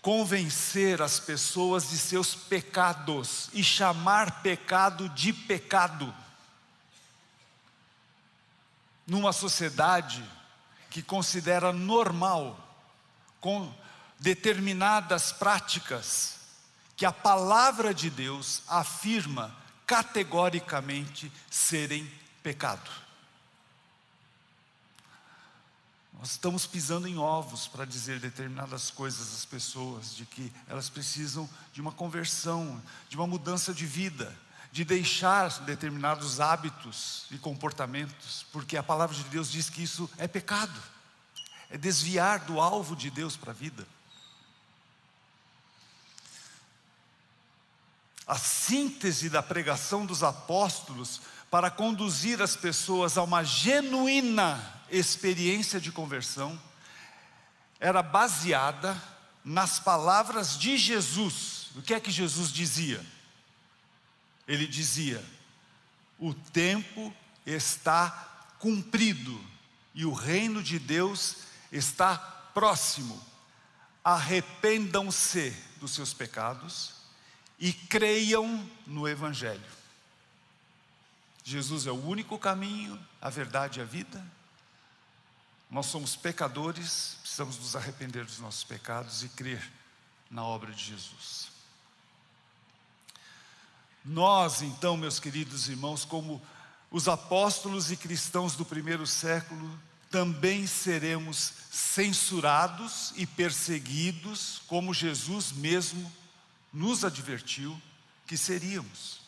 convencer 0.03 1.03
as 1.03 1.21
pessoas 1.21 1.91
de 1.91 1.99
seus 1.99 2.35
pecados 2.35 3.51
e 3.53 3.63
chamar 3.63 4.43
pecado 4.43 5.09
de 5.11 5.33
pecado. 5.33 6.13
Numa 9.07 9.33
sociedade 9.33 10.25
que 10.89 11.03
considera 11.03 11.73
normal, 11.73 12.59
com 13.41 13.73
determinadas 14.19 15.33
práticas, 15.33 16.39
que 16.97 17.07
a 17.07 17.13
palavra 17.13 17.95
de 17.95 18.11
Deus 18.11 18.63
afirma 18.69 19.57
categoricamente 19.87 21.33
serem 21.51 22.11
pecado. 22.43 22.91
Nós 26.20 26.33
estamos 26.33 26.66
pisando 26.66 27.09
em 27.09 27.16
ovos 27.16 27.66
para 27.66 27.85
dizer 27.85 28.20
determinadas 28.20 28.90
coisas 28.90 29.35
às 29.35 29.44
pessoas, 29.46 30.14
de 30.14 30.26
que 30.26 30.52
elas 30.68 30.90
precisam 30.90 31.48
de 31.72 31.80
uma 31.80 31.92
conversão, 31.92 32.80
de 33.09 33.16
uma 33.16 33.26
mudança 33.26 33.74
de 33.74 33.87
vida 33.87 34.33
de 34.72 34.85
deixar 34.85 35.48
determinados 35.61 36.40
hábitos 36.40 37.24
e 37.30 37.38
comportamentos, 37.38 38.46
porque 38.52 38.76
a 38.76 38.83
palavra 38.83 39.16
de 39.16 39.24
Deus 39.24 39.50
diz 39.50 39.68
que 39.68 39.83
isso 39.83 40.09
é 40.16 40.28
pecado, 40.28 40.80
é 41.68 41.76
desviar 41.76 42.40
do 42.40 42.61
alvo 42.61 42.94
de 42.94 43.11
Deus 43.11 43.37
para 43.37 43.50
a 43.50 43.54
vida. 43.54 43.87
A 48.26 48.38
síntese 48.38 49.28
da 49.28 49.42
pregação 49.42 50.06
dos 50.06 50.22
apóstolos 50.22 51.20
para 51.50 51.68
conduzir 51.68 52.40
as 52.40 52.54
pessoas 52.54 53.18
a 53.18 53.24
uma 53.24 53.42
genuína 53.42 54.80
experiência 54.90 55.81
de 55.81 55.92
conversão 55.92 56.61
era 57.79 58.03
baseada 58.03 59.00
nas 59.44 59.81
palavras 59.81 60.59
de 60.59 60.76
Jesus. 60.76 61.68
O 61.74 61.83
que 61.83 61.94
é 61.94 62.00
que 62.00 62.11
Jesus 62.11 62.53
dizia? 62.53 63.05
ele 64.50 64.66
dizia: 64.66 65.24
o 66.18 66.35
tempo 66.35 67.14
está 67.46 68.11
cumprido 68.59 69.40
e 69.94 70.05
o 70.05 70.12
reino 70.12 70.61
de 70.61 70.79
Deus 70.79 71.37
está 71.70 72.18
próximo. 72.53 73.24
Arrependam-se 74.03 75.55
dos 75.79 75.92
seus 75.92 76.12
pecados 76.12 76.94
e 77.61 77.72
creiam 77.72 78.68
no 78.87 79.07
Evangelho. 79.07 79.62
Jesus 81.44 81.87
é 81.87 81.92
o 81.92 82.05
único 82.05 82.38
caminho, 82.38 82.98
a 83.20 83.31
verdade 83.31 83.79
e 83.79 83.83
a 83.83 83.85
vida. 83.85 84.24
Nós 85.70 85.87
somos 85.87 86.16
pecadores, 86.16 87.16
precisamos 87.20 87.56
nos 87.59 87.76
arrepender 87.76 88.24
dos 88.24 88.40
nossos 88.40 88.64
pecados 88.64 89.22
e 89.22 89.28
crer 89.28 89.70
na 90.28 90.44
obra 90.44 90.72
de 90.72 90.83
Jesus. 90.83 91.52
Nós, 94.04 94.62
então, 94.62 94.96
meus 94.96 95.20
queridos 95.20 95.68
irmãos, 95.68 96.04
como 96.04 96.42
os 96.90 97.06
apóstolos 97.06 97.90
e 97.92 97.96
cristãos 97.96 98.56
do 98.56 98.64
primeiro 98.64 99.06
século, 99.06 99.78
também 100.11 100.66
seremos 100.66 101.52
censurados 101.70 103.12
e 103.14 103.24
perseguidos, 103.24 104.62
como 104.66 104.92
Jesus 104.92 105.52
mesmo 105.52 106.11
nos 106.72 107.04
advertiu 107.04 107.80
que 108.26 108.37
seríamos. 108.37 109.20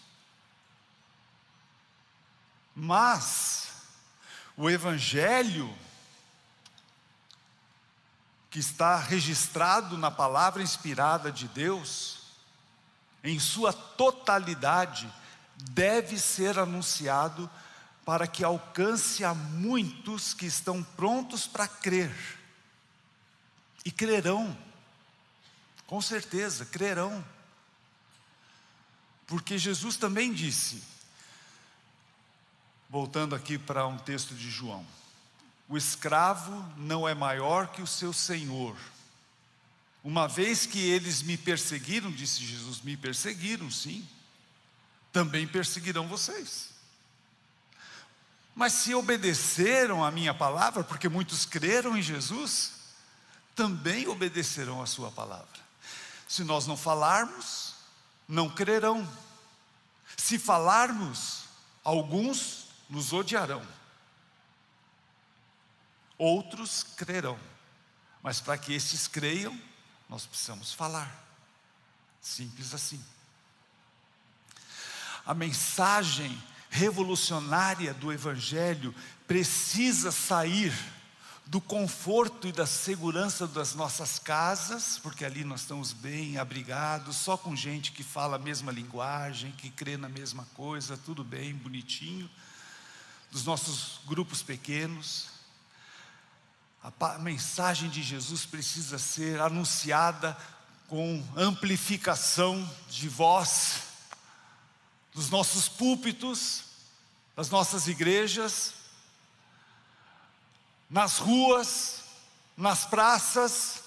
Mas 2.75 3.69
o 4.57 4.69
Evangelho 4.69 5.73
que 8.53 8.59
está 8.59 8.99
registrado 8.99 9.97
na 9.97 10.11
palavra 10.11 10.63
inspirada 10.63 11.33
de 11.33 11.49
Deus, 11.49 12.19
em 13.25 13.41
sua 13.41 13.73
totalidade, 13.73 15.11
deve 15.71 16.19
ser 16.19 16.59
anunciado 16.59 17.51
para 18.05 18.27
que 18.27 18.45
alcance 18.45 19.25
a 19.25 19.33
muitos 19.33 20.35
que 20.35 20.45
estão 20.45 20.83
prontos 20.83 21.47
para 21.47 21.67
crer. 21.67 22.15
E 23.87 23.91
crerão, 23.91 24.55
com 25.87 26.03
certeza, 26.03 26.67
crerão. 26.67 27.25
Porque 29.27 29.57
Jesus 29.57 29.97
também 29.97 30.31
disse, 30.31 30.83
voltando 32.91 33.35
aqui 33.35 33.57
para 33.57 33.87
um 33.87 33.97
texto 33.97 34.35
de 34.35 34.51
João, 34.51 34.87
o 35.73 35.77
escravo 35.79 36.53
não 36.77 37.09
é 37.09 37.15
maior 37.15 37.69
que 37.69 37.81
o 37.81 37.87
seu 37.87 38.13
senhor. 38.13 38.77
Uma 40.05 40.29
vez 40.29 40.67
que 40.67 40.79
eles 40.79 41.23
me 41.23 41.39
perseguiram, 41.39 42.13
disse 42.13 42.45
Jesus, 42.45 42.83
me 42.83 42.95
perseguiram, 42.95 43.71
sim, 43.71 44.07
também 45.11 45.47
perseguirão 45.47 46.07
vocês. 46.07 46.69
Mas 48.55 48.75
se 48.75 48.95
obedeceram 48.95 50.05
à 50.05 50.11
minha 50.11 50.35
palavra, 50.35 50.85
porque 50.85 51.09
muitos 51.09 51.47
creram 51.47 51.97
em 51.97 52.03
Jesus, 52.03 52.73
também 53.57 54.07
obedecerão 54.07 54.83
à 54.83 54.87
sua 54.87 55.11
palavra. 55.11 55.59
Se 56.29 56.45
nós 56.45 56.67
não 56.67 56.77
falarmos, 56.77 57.77
não 58.29 58.51
crerão. 58.51 59.11
Se 60.19 60.39
falarmos, 60.39 61.45
alguns 61.83 62.67
nos 62.91 63.15
odiarão 63.15 63.67
outros 66.23 66.85
crerão. 66.97 67.39
Mas 68.23 68.41
para 68.41 68.57
que 68.57 68.73
esses 68.73 69.09
creiam, 69.09 69.59
nós 70.09 70.25
precisamos 70.25 70.73
falar. 70.73 71.11
Simples 72.21 72.73
assim. 72.73 73.03
A 75.27 75.35
mensagem 75.35 76.41
revolucionária 76.71 77.93
do 77.93 78.13
Evangelho 78.13 78.95
precisa 79.27 80.13
sair 80.13 80.73
do 81.45 81.61
conforto 81.61 82.47
e 82.47 82.53
da 82.53 82.67
segurança 82.67 83.47
das 83.47 83.75
nossas 83.75 84.19
casas, 84.19 84.99
porque 85.03 85.25
ali 85.25 85.45
nós 85.45 85.63
estamos 85.63 85.93
bem 85.93 86.39
abrigados, 86.39 87.17
só 87.17 87.37
com 87.37 87.55
gente 87.57 87.91
que 87.91 88.05
fala 88.05 88.37
a 88.37 88.39
mesma 88.39 88.71
linguagem, 88.71 89.51
que 89.53 89.69
crê 89.71 89.97
na 89.97 90.09
mesma 90.09 90.47
coisa, 90.55 90.97
tudo 90.97 91.25
bem, 91.25 91.53
bonitinho, 91.53 92.31
dos 93.31 93.45
nossos 93.45 94.01
grupos 94.07 94.41
pequenos, 94.43 95.32
a 96.83 97.19
mensagem 97.19 97.89
de 97.89 98.03
Jesus 98.03 98.45
precisa 98.45 98.99
ser 98.99 99.41
anunciada 99.41 100.37
com 100.89 101.25
amplificação 101.37 102.69
de 102.89 103.09
voz 103.09 103.83
dos 105.15 105.31
nossos 105.31 105.69
púlpitos, 105.69 106.65
das 107.37 107.51
nossas 107.51 107.87
igrejas, 107.87 108.75
nas 110.91 111.19
ruas, 111.19 112.01
nas 112.57 112.85
praças, 112.85 113.83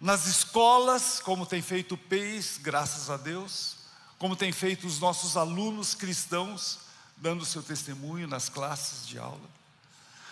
nas 0.00 0.26
escolas, 0.26 1.20
como 1.20 1.46
tem 1.46 1.62
feito 1.62 1.94
o 1.94 1.98
PEIS, 1.98 2.58
graças 2.60 3.10
a 3.10 3.16
Deus, 3.16 3.76
como 4.18 4.34
tem 4.34 4.50
feito 4.50 4.86
os 4.86 4.98
nossos 4.98 5.36
alunos 5.36 5.94
cristãos, 5.94 6.78
dando 7.16 7.44
seu 7.44 7.62
testemunho 7.62 8.26
nas 8.26 8.48
classes 8.48 9.06
de 9.06 9.18
aula, 9.18 9.48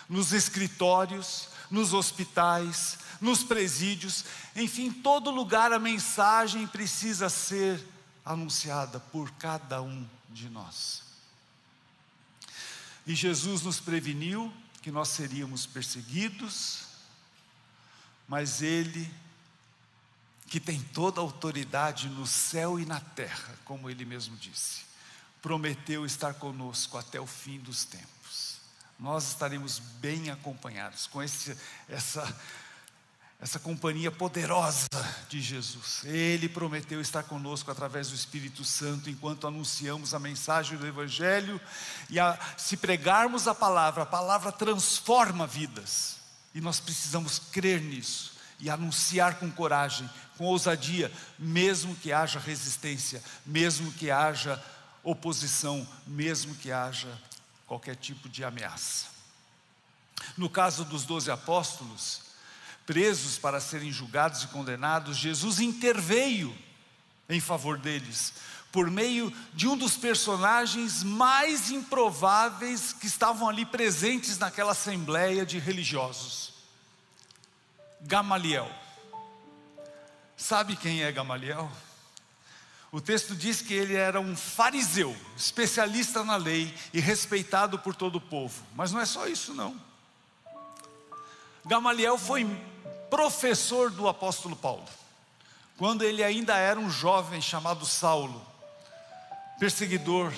nos 0.09 0.33
escritórios, 0.33 1.47
nos 1.69 1.93
hospitais, 1.93 2.97
nos 3.19 3.43
presídios, 3.43 4.25
enfim, 4.55 4.91
todo 4.91 5.31
lugar 5.31 5.71
a 5.71 5.79
mensagem 5.79 6.67
precisa 6.67 7.29
ser 7.29 7.83
anunciada 8.25 8.99
por 8.99 9.31
cada 9.31 9.81
um 9.81 10.07
de 10.29 10.49
nós. 10.49 11.03
E 13.05 13.15
Jesus 13.15 13.61
nos 13.61 13.79
preveniu 13.79 14.53
que 14.81 14.91
nós 14.91 15.09
seríamos 15.09 15.65
perseguidos, 15.65 16.83
mas 18.27 18.61
Ele, 18.61 19.11
que 20.47 20.59
tem 20.59 20.81
toda 20.81 21.19
a 21.19 21.23
autoridade 21.23 22.07
no 22.09 22.27
céu 22.27 22.79
e 22.79 22.85
na 22.85 22.99
terra, 22.99 23.55
como 23.65 23.89
Ele 23.89 24.05
mesmo 24.05 24.35
disse, 24.37 24.81
prometeu 25.41 26.05
estar 26.05 26.33
conosco 26.35 26.97
até 26.97 27.19
o 27.19 27.27
fim 27.27 27.59
dos 27.59 27.85
tempos 27.85 28.12
nós 28.99 29.27
estaremos 29.27 29.79
bem 29.79 30.29
acompanhados 30.29 31.07
com 31.07 31.21
esse, 31.21 31.57
essa, 31.89 32.35
essa 33.41 33.59
companhia 33.59 34.11
poderosa 34.11 34.87
de 35.27 35.41
Jesus. 35.41 36.01
Ele 36.05 36.47
prometeu 36.47 37.01
estar 37.01 37.23
conosco 37.23 37.69
através 37.69 38.09
do 38.09 38.15
Espírito 38.15 38.63
Santo 38.63 39.09
enquanto 39.09 39.47
anunciamos 39.47 40.13
a 40.13 40.19
mensagem 40.19 40.77
do 40.77 40.87
Evangelho 40.87 41.59
e 42.09 42.19
a, 42.19 42.39
se 42.57 42.77
pregarmos 42.77 43.47
a 43.47 43.55
palavra, 43.55 44.03
a 44.03 44.05
palavra 44.05 44.51
transforma 44.51 45.45
vidas 45.45 46.17
e 46.53 46.61
nós 46.61 46.79
precisamos 46.79 47.39
crer 47.39 47.81
nisso 47.81 48.33
e 48.59 48.69
anunciar 48.69 49.39
com 49.39 49.51
coragem, 49.51 50.09
com 50.37 50.45
ousadia, 50.45 51.11
mesmo 51.37 51.95
que 51.95 52.13
haja 52.13 52.39
resistência, 52.39 53.21
mesmo 53.45 53.91
que 53.91 54.09
haja 54.09 54.63
oposição, 55.03 55.85
mesmo 56.07 56.55
que 56.55 56.71
haja 56.71 57.09
qualquer 57.67 57.95
tipo 57.95 58.29
de 58.29 58.43
ameaça. 58.43 59.07
No 60.37 60.49
caso 60.49 60.85
dos 60.85 61.05
doze 61.05 61.29
apóstolos, 61.31 62.21
presos 62.85 63.37
para 63.37 63.59
serem 63.59 63.91
julgados 63.91 64.43
e 64.43 64.47
condenados, 64.47 65.17
Jesus 65.17 65.59
interveio 65.59 66.55
em 67.29 67.39
favor 67.39 67.77
deles, 67.77 68.33
por 68.71 68.89
meio 68.89 69.31
de 69.53 69.67
um 69.67 69.77
dos 69.77 69.95
personagens 69.95 71.03
mais 71.03 71.69
improváveis 71.69 72.91
que 72.93 73.07
estavam 73.07 73.47
ali 73.47 73.65
presentes 73.65 74.37
naquela 74.37 74.71
assembleia 74.71 75.45
de 75.45 75.59
religiosos, 75.59 76.53
Gamaliel. 78.01 78.69
Sabe 80.35 80.75
quem 80.75 81.03
é 81.03 81.11
Gamaliel? 81.11 81.71
O 82.93 83.01
texto 83.01 83.35
diz 83.35 83.59
que 83.59 83.73
ele 83.73 83.95
era 83.95 84.21
um 84.21 84.35
fariseu, 84.35 85.17
especialista 85.35 86.23
na 86.23 86.35
lei 86.35 86.71
e 86.93 86.99
respeitado 86.99 87.79
por 87.79 87.95
todo 87.95 88.17
o 88.17 88.21
povo. 88.21 88.63
Mas 88.75 88.91
não 88.91 89.01
é 89.01 89.05
só 89.07 89.27
isso, 89.27 89.51
não. 89.51 89.75
Gamaliel 91.65 92.19
foi 92.19 92.45
professor 93.09 93.89
do 93.89 94.07
apóstolo 94.07 94.55
Paulo, 94.55 94.85
quando 95.75 96.03
ele 96.03 96.23
ainda 96.23 96.55
era 96.55 96.79
um 96.79 96.87
jovem 96.87 97.41
chamado 97.41 97.83
Saulo, 97.83 98.45
perseguidor 99.57 100.31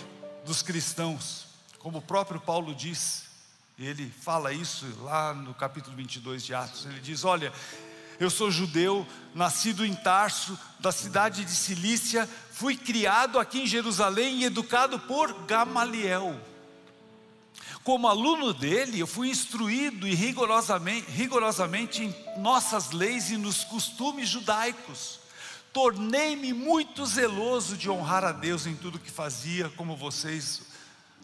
dos 0.45 0.61
cristãos, 0.61 1.47
como 1.79 1.97
o 1.97 2.01
próprio 2.01 2.39
Paulo 2.39 2.73
diz, 2.73 3.25
ele 3.77 4.09
fala 4.09 4.53
isso 4.53 4.85
lá 5.01 5.33
no 5.33 5.53
capítulo 5.53 5.93
22 5.97 6.45
de 6.45 6.55
Atos. 6.55 6.85
Ele 6.85 7.01
diz: 7.01 7.25
Olha, 7.25 7.51
eu 8.19 8.29
sou 8.29 8.49
judeu, 8.49 9.05
nascido 9.33 9.85
em 9.85 9.93
Tarso, 9.93 10.57
da 10.79 10.91
cidade 10.91 11.43
de 11.43 11.51
Cilícia, 11.51 12.29
fui 12.51 12.75
criado 12.77 13.39
aqui 13.39 13.61
em 13.61 13.67
Jerusalém 13.67 14.41
e 14.41 14.45
educado 14.45 14.99
por 14.99 15.33
Gamaliel. 15.45 16.39
Como 17.83 18.07
aluno 18.07 18.53
dele, 18.53 18.99
eu 18.99 19.05
fui 19.05 19.29
instruído 19.29 20.07
e 20.07 20.15
rigorosamente, 20.15 21.11
rigorosamente 21.11 22.03
em 22.03 22.39
nossas 22.39 22.91
leis 22.91 23.29
e 23.29 23.37
nos 23.37 23.63
costumes 23.63 24.27
judaicos. 24.27 25.19
Tornei-me 25.71 26.53
muito 26.53 27.05
zeloso 27.05 27.77
de 27.77 27.89
honrar 27.89 28.23
a 28.23 28.31
Deus 28.31 28.65
em 28.65 28.75
tudo 28.75 28.97
que 28.97 29.11
fazia, 29.11 29.69
como 29.75 29.95
vocês 29.95 30.63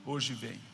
hoje 0.05 0.33
veem. 0.33 0.70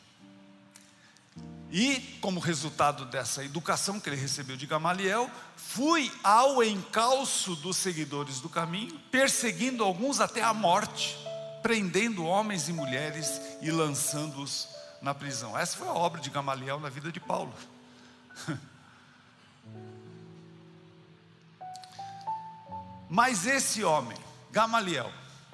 E, 1.70 2.18
como 2.22 2.40
resultado 2.40 3.04
dessa 3.04 3.44
educação 3.44 4.00
que 4.00 4.08
ele 4.08 4.16
recebeu 4.16 4.56
de 4.56 4.66
Gamaliel, 4.66 5.30
fui 5.54 6.10
ao 6.24 6.64
encalço 6.64 7.54
dos 7.56 7.76
seguidores 7.76 8.40
do 8.40 8.48
caminho, 8.48 8.98
perseguindo 9.10 9.84
alguns 9.84 10.18
até 10.18 10.42
a 10.42 10.54
morte, 10.54 11.18
prendendo 11.62 12.24
homens 12.24 12.70
e 12.70 12.72
mulheres 12.72 13.38
e 13.60 13.70
lançando-os 13.70 14.66
na 15.02 15.14
prisão. 15.14 15.58
Essa 15.58 15.76
foi 15.76 15.88
a 15.88 15.92
obra 15.92 16.22
de 16.22 16.30
Gamaliel 16.30 16.80
na 16.80 16.88
vida 16.88 17.12
de 17.12 17.20
Paulo. 17.20 17.52
Mas 23.10 23.46
esse 23.46 23.84
homem, 23.84 24.16
Gamaliel, 24.50 25.12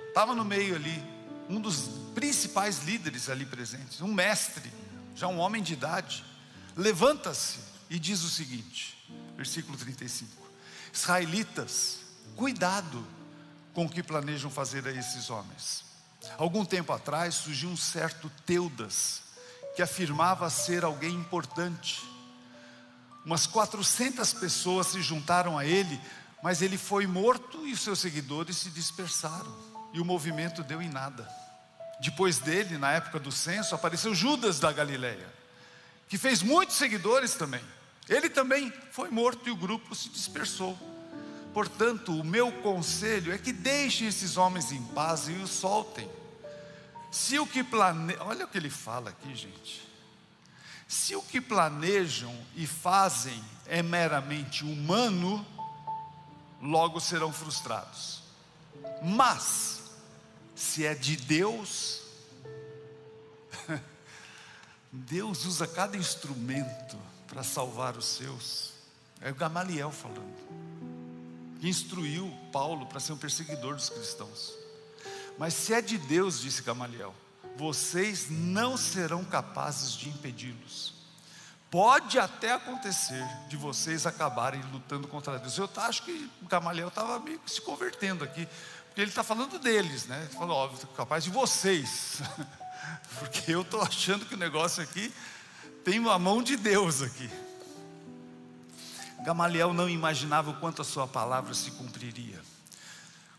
estava 0.08 0.32
no 0.34 0.44
meio 0.44 0.76
ali, 0.76 1.02
um 1.48 1.60
dos 1.60 1.88
principais 2.14 2.84
líderes 2.84 3.28
ali 3.28 3.44
presentes, 3.44 4.00
um 4.00 4.14
mestre 4.14 4.72
já 5.14 5.28
um 5.28 5.38
homem 5.38 5.62
de 5.62 5.72
idade, 5.72 6.24
levanta-se 6.76 7.58
e 7.88 7.98
diz 7.98 8.22
o 8.22 8.28
seguinte, 8.28 8.98
versículo 9.36 9.76
35: 9.78 10.30
Israelitas, 10.92 12.00
cuidado 12.36 13.06
com 13.72 13.84
o 13.86 13.90
que 13.90 14.02
planejam 14.02 14.50
fazer 14.50 14.86
a 14.86 14.92
esses 14.92 15.30
homens. 15.30 15.84
Algum 16.38 16.64
tempo 16.64 16.92
atrás 16.92 17.34
surgiu 17.34 17.68
um 17.68 17.76
certo 17.76 18.30
Teudas, 18.46 19.22
que 19.76 19.82
afirmava 19.82 20.48
ser 20.48 20.84
alguém 20.84 21.14
importante. 21.14 22.02
Umas 23.24 23.46
400 23.46 24.32
pessoas 24.34 24.88
se 24.88 25.02
juntaram 25.02 25.58
a 25.58 25.64
ele, 25.64 26.00
mas 26.42 26.62
ele 26.62 26.76
foi 26.78 27.06
morto 27.06 27.66
e 27.66 27.72
os 27.72 27.80
seus 27.80 27.98
seguidores 27.98 28.56
se 28.56 28.70
dispersaram. 28.70 29.54
E 29.92 30.00
o 30.00 30.04
movimento 30.04 30.62
deu 30.62 30.82
em 30.82 30.88
nada. 30.88 31.28
Depois 32.00 32.38
dele, 32.38 32.76
na 32.76 32.92
época 32.92 33.18
do 33.18 33.30
censo, 33.30 33.74
apareceu 33.74 34.14
Judas 34.14 34.58
da 34.58 34.72
Galileia, 34.72 35.32
que 36.08 36.18
fez 36.18 36.42
muitos 36.42 36.76
seguidores 36.76 37.34
também. 37.34 37.62
Ele 38.08 38.28
também 38.28 38.72
foi 38.90 39.10
morto 39.10 39.48
e 39.48 39.52
o 39.52 39.56
grupo 39.56 39.94
se 39.94 40.08
dispersou. 40.08 40.78
Portanto, 41.54 42.18
o 42.18 42.24
meu 42.24 42.50
conselho 42.50 43.32
é 43.32 43.38
que 43.38 43.52
deixem 43.52 44.08
esses 44.08 44.36
homens 44.36 44.72
em 44.72 44.82
paz 44.82 45.28
e 45.28 45.32
os 45.32 45.50
soltem. 45.50 46.10
Se 47.10 47.38
o 47.38 47.46
que 47.46 47.64
olha 48.20 48.44
o 48.44 48.48
que 48.48 48.58
ele 48.58 48.68
fala 48.68 49.10
aqui, 49.10 49.34
gente. 49.34 49.88
Se 50.88 51.14
o 51.14 51.22
que 51.22 51.40
planejam 51.40 52.36
e 52.56 52.66
fazem 52.66 53.42
é 53.66 53.82
meramente 53.82 54.64
humano, 54.64 55.46
logo 56.60 57.00
serão 57.00 57.32
frustrados. 57.32 58.22
Mas, 59.02 59.83
se 60.64 60.84
é 60.86 60.94
de 60.94 61.16
Deus, 61.16 62.00
Deus 64.90 65.44
usa 65.44 65.66
cada 65.66 65.96
instrumento 65.96 66.98
para 67.26 67.42
salvar 67.42 67.96
os 67.96 68.06
seus. 68.06 68.72
É 69.20 69.30
o 69.30 69.34
Gamaliel 69.34 69.90
falando, 69.90 70.34
que 71.60 71.68
instruiu 71.68 72.32
Paulo 72.50 72.86
para 72.86 72.98
ser 72.98 73.12
um 73.12 73.18
perseguidor 73.18 73.74
dos 73.74 73.90
cristãos. 73.90 74.54
Mas 75.38 75.54
se 75.54 75.74
é 75.74 75.82
de 75.82 75.98
Deus, 75.98 76.40
disse 76.40 76.62
Gamaliel, 76.62 77.14
vocês 77.56 78.28
não 78.30 78.76
serão 78.76 79.24
capazes 79.24 79.92
de 79.92 80.08
impedi-los. 80.08 80.94
Pode 81.70 82.20
até 82.20 82.52
acontecer 82.52 83.26
de 83.48 83.56
vocês 83.56 84.06
acabarem 84.06 84.62
lutando 84.72 85.08
contra 85.08 85.38
Deus. 85.38 85.58
Eu 85.58 85.68
acho 85.76 86.04
que 86.04 86.30
Gamaliel 86.42 86.86
estava 86.86 87.18
meio 87.18 87.40
que 87.40 87.50
se 87.50 87.60
convertendo 87.60 88.22
aqui, 88.22 88.46
porque 88.94 89.00
ele 89.00 89.10
está 89.10 89.24
falando 89.24 89.58
deles, 89.58 90.06
né? 90.06 90.20
Ele 90.20 90.38
falou, 90.38 90.56
óbvio, 90.56 90.86
capaz 90.96 91.24
de 91.24 91.30
vocês, 91.30 92.22
porque 93.18 93.52
eu 93.52 93.62
estou 93.62 93.82
achando 93.82 94.24
que 94.24 94.34
o 94.34 94.38
negócio 94.38 94.80
aqui 94.80 95.12
tem 95.82 95.98
a 96.08 96.16
mão 96.16 96.40
de 96.40 96.56
Deus 96.56 97.02
aqui. 97.02 97.28
Gamaliel 99.24 99.74
não 99.74 99.88
imaginava 99.90 100.52
o 100.52 100.60
quanto 100.60 100.80
a 100.80 100.84
sua 100.84 101.08
palavra 101.08 101.54
se 101.54 101.72
cumpriria 101.72 102.40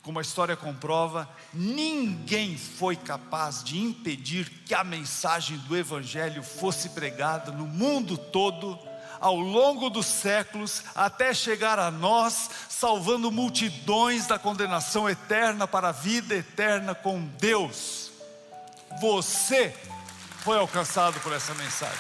como 0.06 0.20
a 0.20 0.22
história 0.22 0.56
comprova, 0.56 1.28
ninguém 1.52 2.56
foi 2.56 2.96
capaz 2.96 3.64
de 3.64 3.80
impedir 3.80 4.48
que 4.64 4.76
a 4.76 4.84
mensagem 4.84 5.58
do 5.58 5.76
Evangelho 5.76 6.44
fosse 6.44 6.90
pregada 6.90 7.52
no 7.52 7.66
mundo 7.66 8.16
todo, 8.16 8.78
ao 9.26 9.40
longo 9.40 9.90
dos 9.90 10.06
séculos, 10.06 10.84
até 10.94 11.34
chegar 11.34 11.80
a 11.80 11.90
nós, 11.90 12.48
salvando 12.70 13.32
multidões 13.32 14.28
da 14.28 14.38
condenação 14.38 15.10
eterna 15.10 15.68
para 15.68 15.90
a 15.90 15.92
vida 15.92 16.36
eterna 16.36 16.94
com 16.94 17.20
Deus. 17.40 18.12
Você 19.02 19.76
foi 20.44 20.60
alcançado 20.60 21.20
por 21.22 21.34
essa 21.34 21.56
mensagem. 21.56 21.98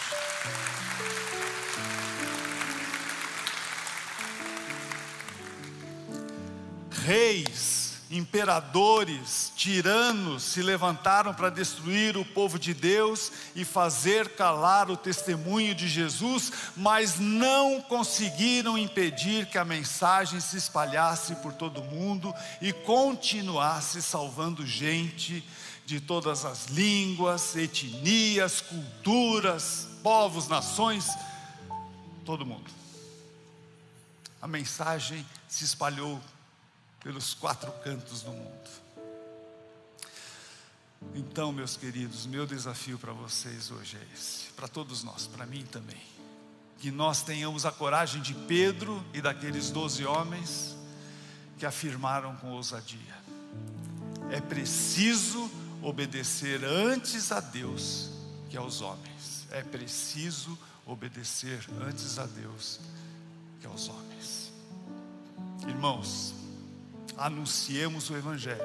Reis, 6.92 7.85
imperadores, 8.10 9.52
tiranos 9.56 10.44
se 10.44 10.62
levantaram 10.62 11.34
para 11.34 11.50
destruir 11.50 12.16
o 12.18 12.24
povo 12.24 12.60
de 12.60 12.74
Deus 12.74 13.32
e 13.56 13.66
fazer 13.66 14.36
calar 14.36 14.92
o 14.92 14.98
testemunho 14.98 15.74
de 15.74 15.88
Jesus, 15.88 16.52
mas 16.76 17.20
não 17.20 17.82
conseguiram 17.82 18.78
impedir 18.78 19.48
que 19.48 19.58
a 19.58 19.66
mensagem 19.66 20.40
se 20.40 20.58
espalhasse 20.58 21.36
por 21.38 21.54
todo 21.54 21.82
o 21.82 21.86
mundo 21.86 22.34
e 22.62 22.72
continuasse 22.72 24.02
salvando 24.02 24.66
gente 24.66 25.44
de 25.86 26.00
todas 26.00 26.46
as 26.46 26.66
línguas, 26.66 27.56
etnias, 27.56 28.62
culturas, 28.62 29.88
povos, 30.04 30.48
nações, 30.48 31.08
todo 32.24 32.46
mundo. 32.46 32.72
A 34.42 34.48
mensagem 34.48 35.26
se 35.48 35.64
espalhou 35.64 36.22
pelos 37.06 37.36
quatro 37.36 37.72
cantos 37.84 38.24
do 38.24 38.32
mundo. 38.32 38.70
Então, 41.14 41.52
meus 41.52 41.78
queridos, 41.78 42.26
meu 42.26 42.48
desafio 42.48 42.98
para 42.98 43.14
vocês 43.14 43.70
hoje 43.70 43.96
é 43.96 44.08
esse, 44.16 44.52
para 44.54 44.68
todos 44.68 45.04
nós, 45.04 45.28
para 45.28 45.46
mim 45.46 45.64
também. 45.72 46.02
Que 46.80 46.90
nós 46.90 47.22
tenhamos 47.22 47.64
a 47.64 47.72
coragem 47.72 48.24
de 48.24 48.34
Pedro 48.34 49.06
e 49.14 49.22
daqueles 49.22 49.70
doze 49.70 50.04
homens 50.04 50.76
que 51.60 51.66
afirmaram 51.68 52.36
com 52.38 52.50
ousadia: 52.54 53.16
é 54.32 54.42
preciso 54.42 55.48
obedecer 55.84 56.66
antes 56.66 57.32
a 57.32 57.40
Deus 57.40 58.10
que 58.50 58.58
aos 58.58 58.82
homens. 58.82 59.46
É 59.52 59.62
preciso 59.62 60.58
obedecer 60.88 61.64
antes 61.88 62.18
a 62.18 62.26
Deus 62.26 62.80
que 63.62 63.68
aos 63.68 63.90
homens. 63.90 64.52
Irmãos, 65.68 66.34
anunciemos 67.18 68.10
o 68.10 68.16
Evangelho, 68.16 68.62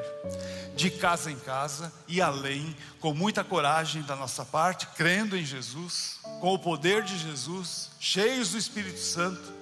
de 0.77 0.91
casa 0.91 1.31
em 1.31 1.39
casa 1.39 1.93
e 2.09 2.21
além, 2.21 2.77
com 2.99 3.15
muita 3.15 3.45
coragem 3.45 4.03
da 4.03 4.17
nossa 4.17 4.45
parte, 4.45 4.87
crendo 4.89 5.37
em 5.37 5.45
Jesus, 5.45 6.19
com 6.41 6.55
o 6.55 6.59
poder 6.59 7.03
de 7.03 7.19
Jesus, 7.19 7.91
cheios 7.99 8.51
do 8.51 8.59
Espírito 8.59 9.01
Santo, 9.01 9.53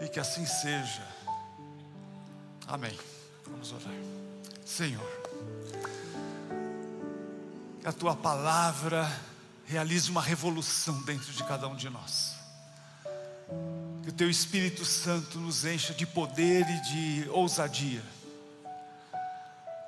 e 0.00 0.08
que 0.08 0.20
assim 0.20 0.46
seja. 0.46 1.06
Amém. 2.66 2.96
Vamos 3.46 3.72
orar. 3.72 3.94
Senhor, 4.64 5.10
que 7.80 7.88
a 7.88 7.92
tua 7.92 8.14
palavra 8.14 9.10
realize 9.66 10.10
uma 10.10 10.22
revolução 10.22 11.02
dentro 11.02 11.32
de 11.32 11.42
cada 11.44 11.66
um 11.66 11.74
de 11.74 11.88
nós 11.90 12.37
que 14.08 14.12
o 14.12 14.16
Teu 14.16 14.30
Espírito 14.30 14.86
Santo 14.86 15.38
nos 15.38 15.66
encha 15.66 15.92
de 15.92 16.06
poder 16.06 16.64
e 16.66 16.80
de 16.80 17.28
ousadia, 17.28 18.02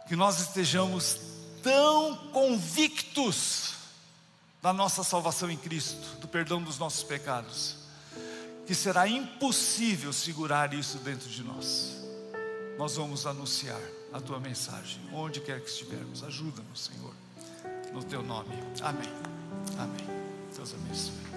que 0.07 0.15
nós 0.15 0.39
estejamos 0.41 1.17
tão 1.63 2.15
convictos 2.31 3.77
da 4.61 4.75
nossa 4.75 5.03
salvação 5.03 5.51
em 5.51 5.57
Cristo, 5.57 6.19
do 6.21 6.29
perdão 6.29 6.63
dos 6.63 6.79
nossos 6.79 7.03
pecados, 7.03 7.77
que 8.67 8.75
será 8.75 9.09
impossível 9.09 10.13
segurar 10.13 10.75
isso 10.75 10.99
dentro 10.99 11.31
de 11.31 11.43
nós. 11.43 11.97
Nós 12.77 12.97
vamos 12.97 13.25
anunciar 13.25 13.81
a 14.13 14.21
tua 14.21 14.39
mensagem, 14.39 15.01
onde 15.15 15.41
quer 15.41 15.63
que 15.63 15.71
estivermos. 15.71 16.23
Ajuda-nos, 16.23 16.91
Senhor, 16.93 17.15
no 17.91 18.05
teu 18.05 18.23
nome. 18.23 18.55
Amém. 18.83 19.09
Amém. 19.79 20.07
Deus 20.55 20.75
abençoe. 20.75 21.30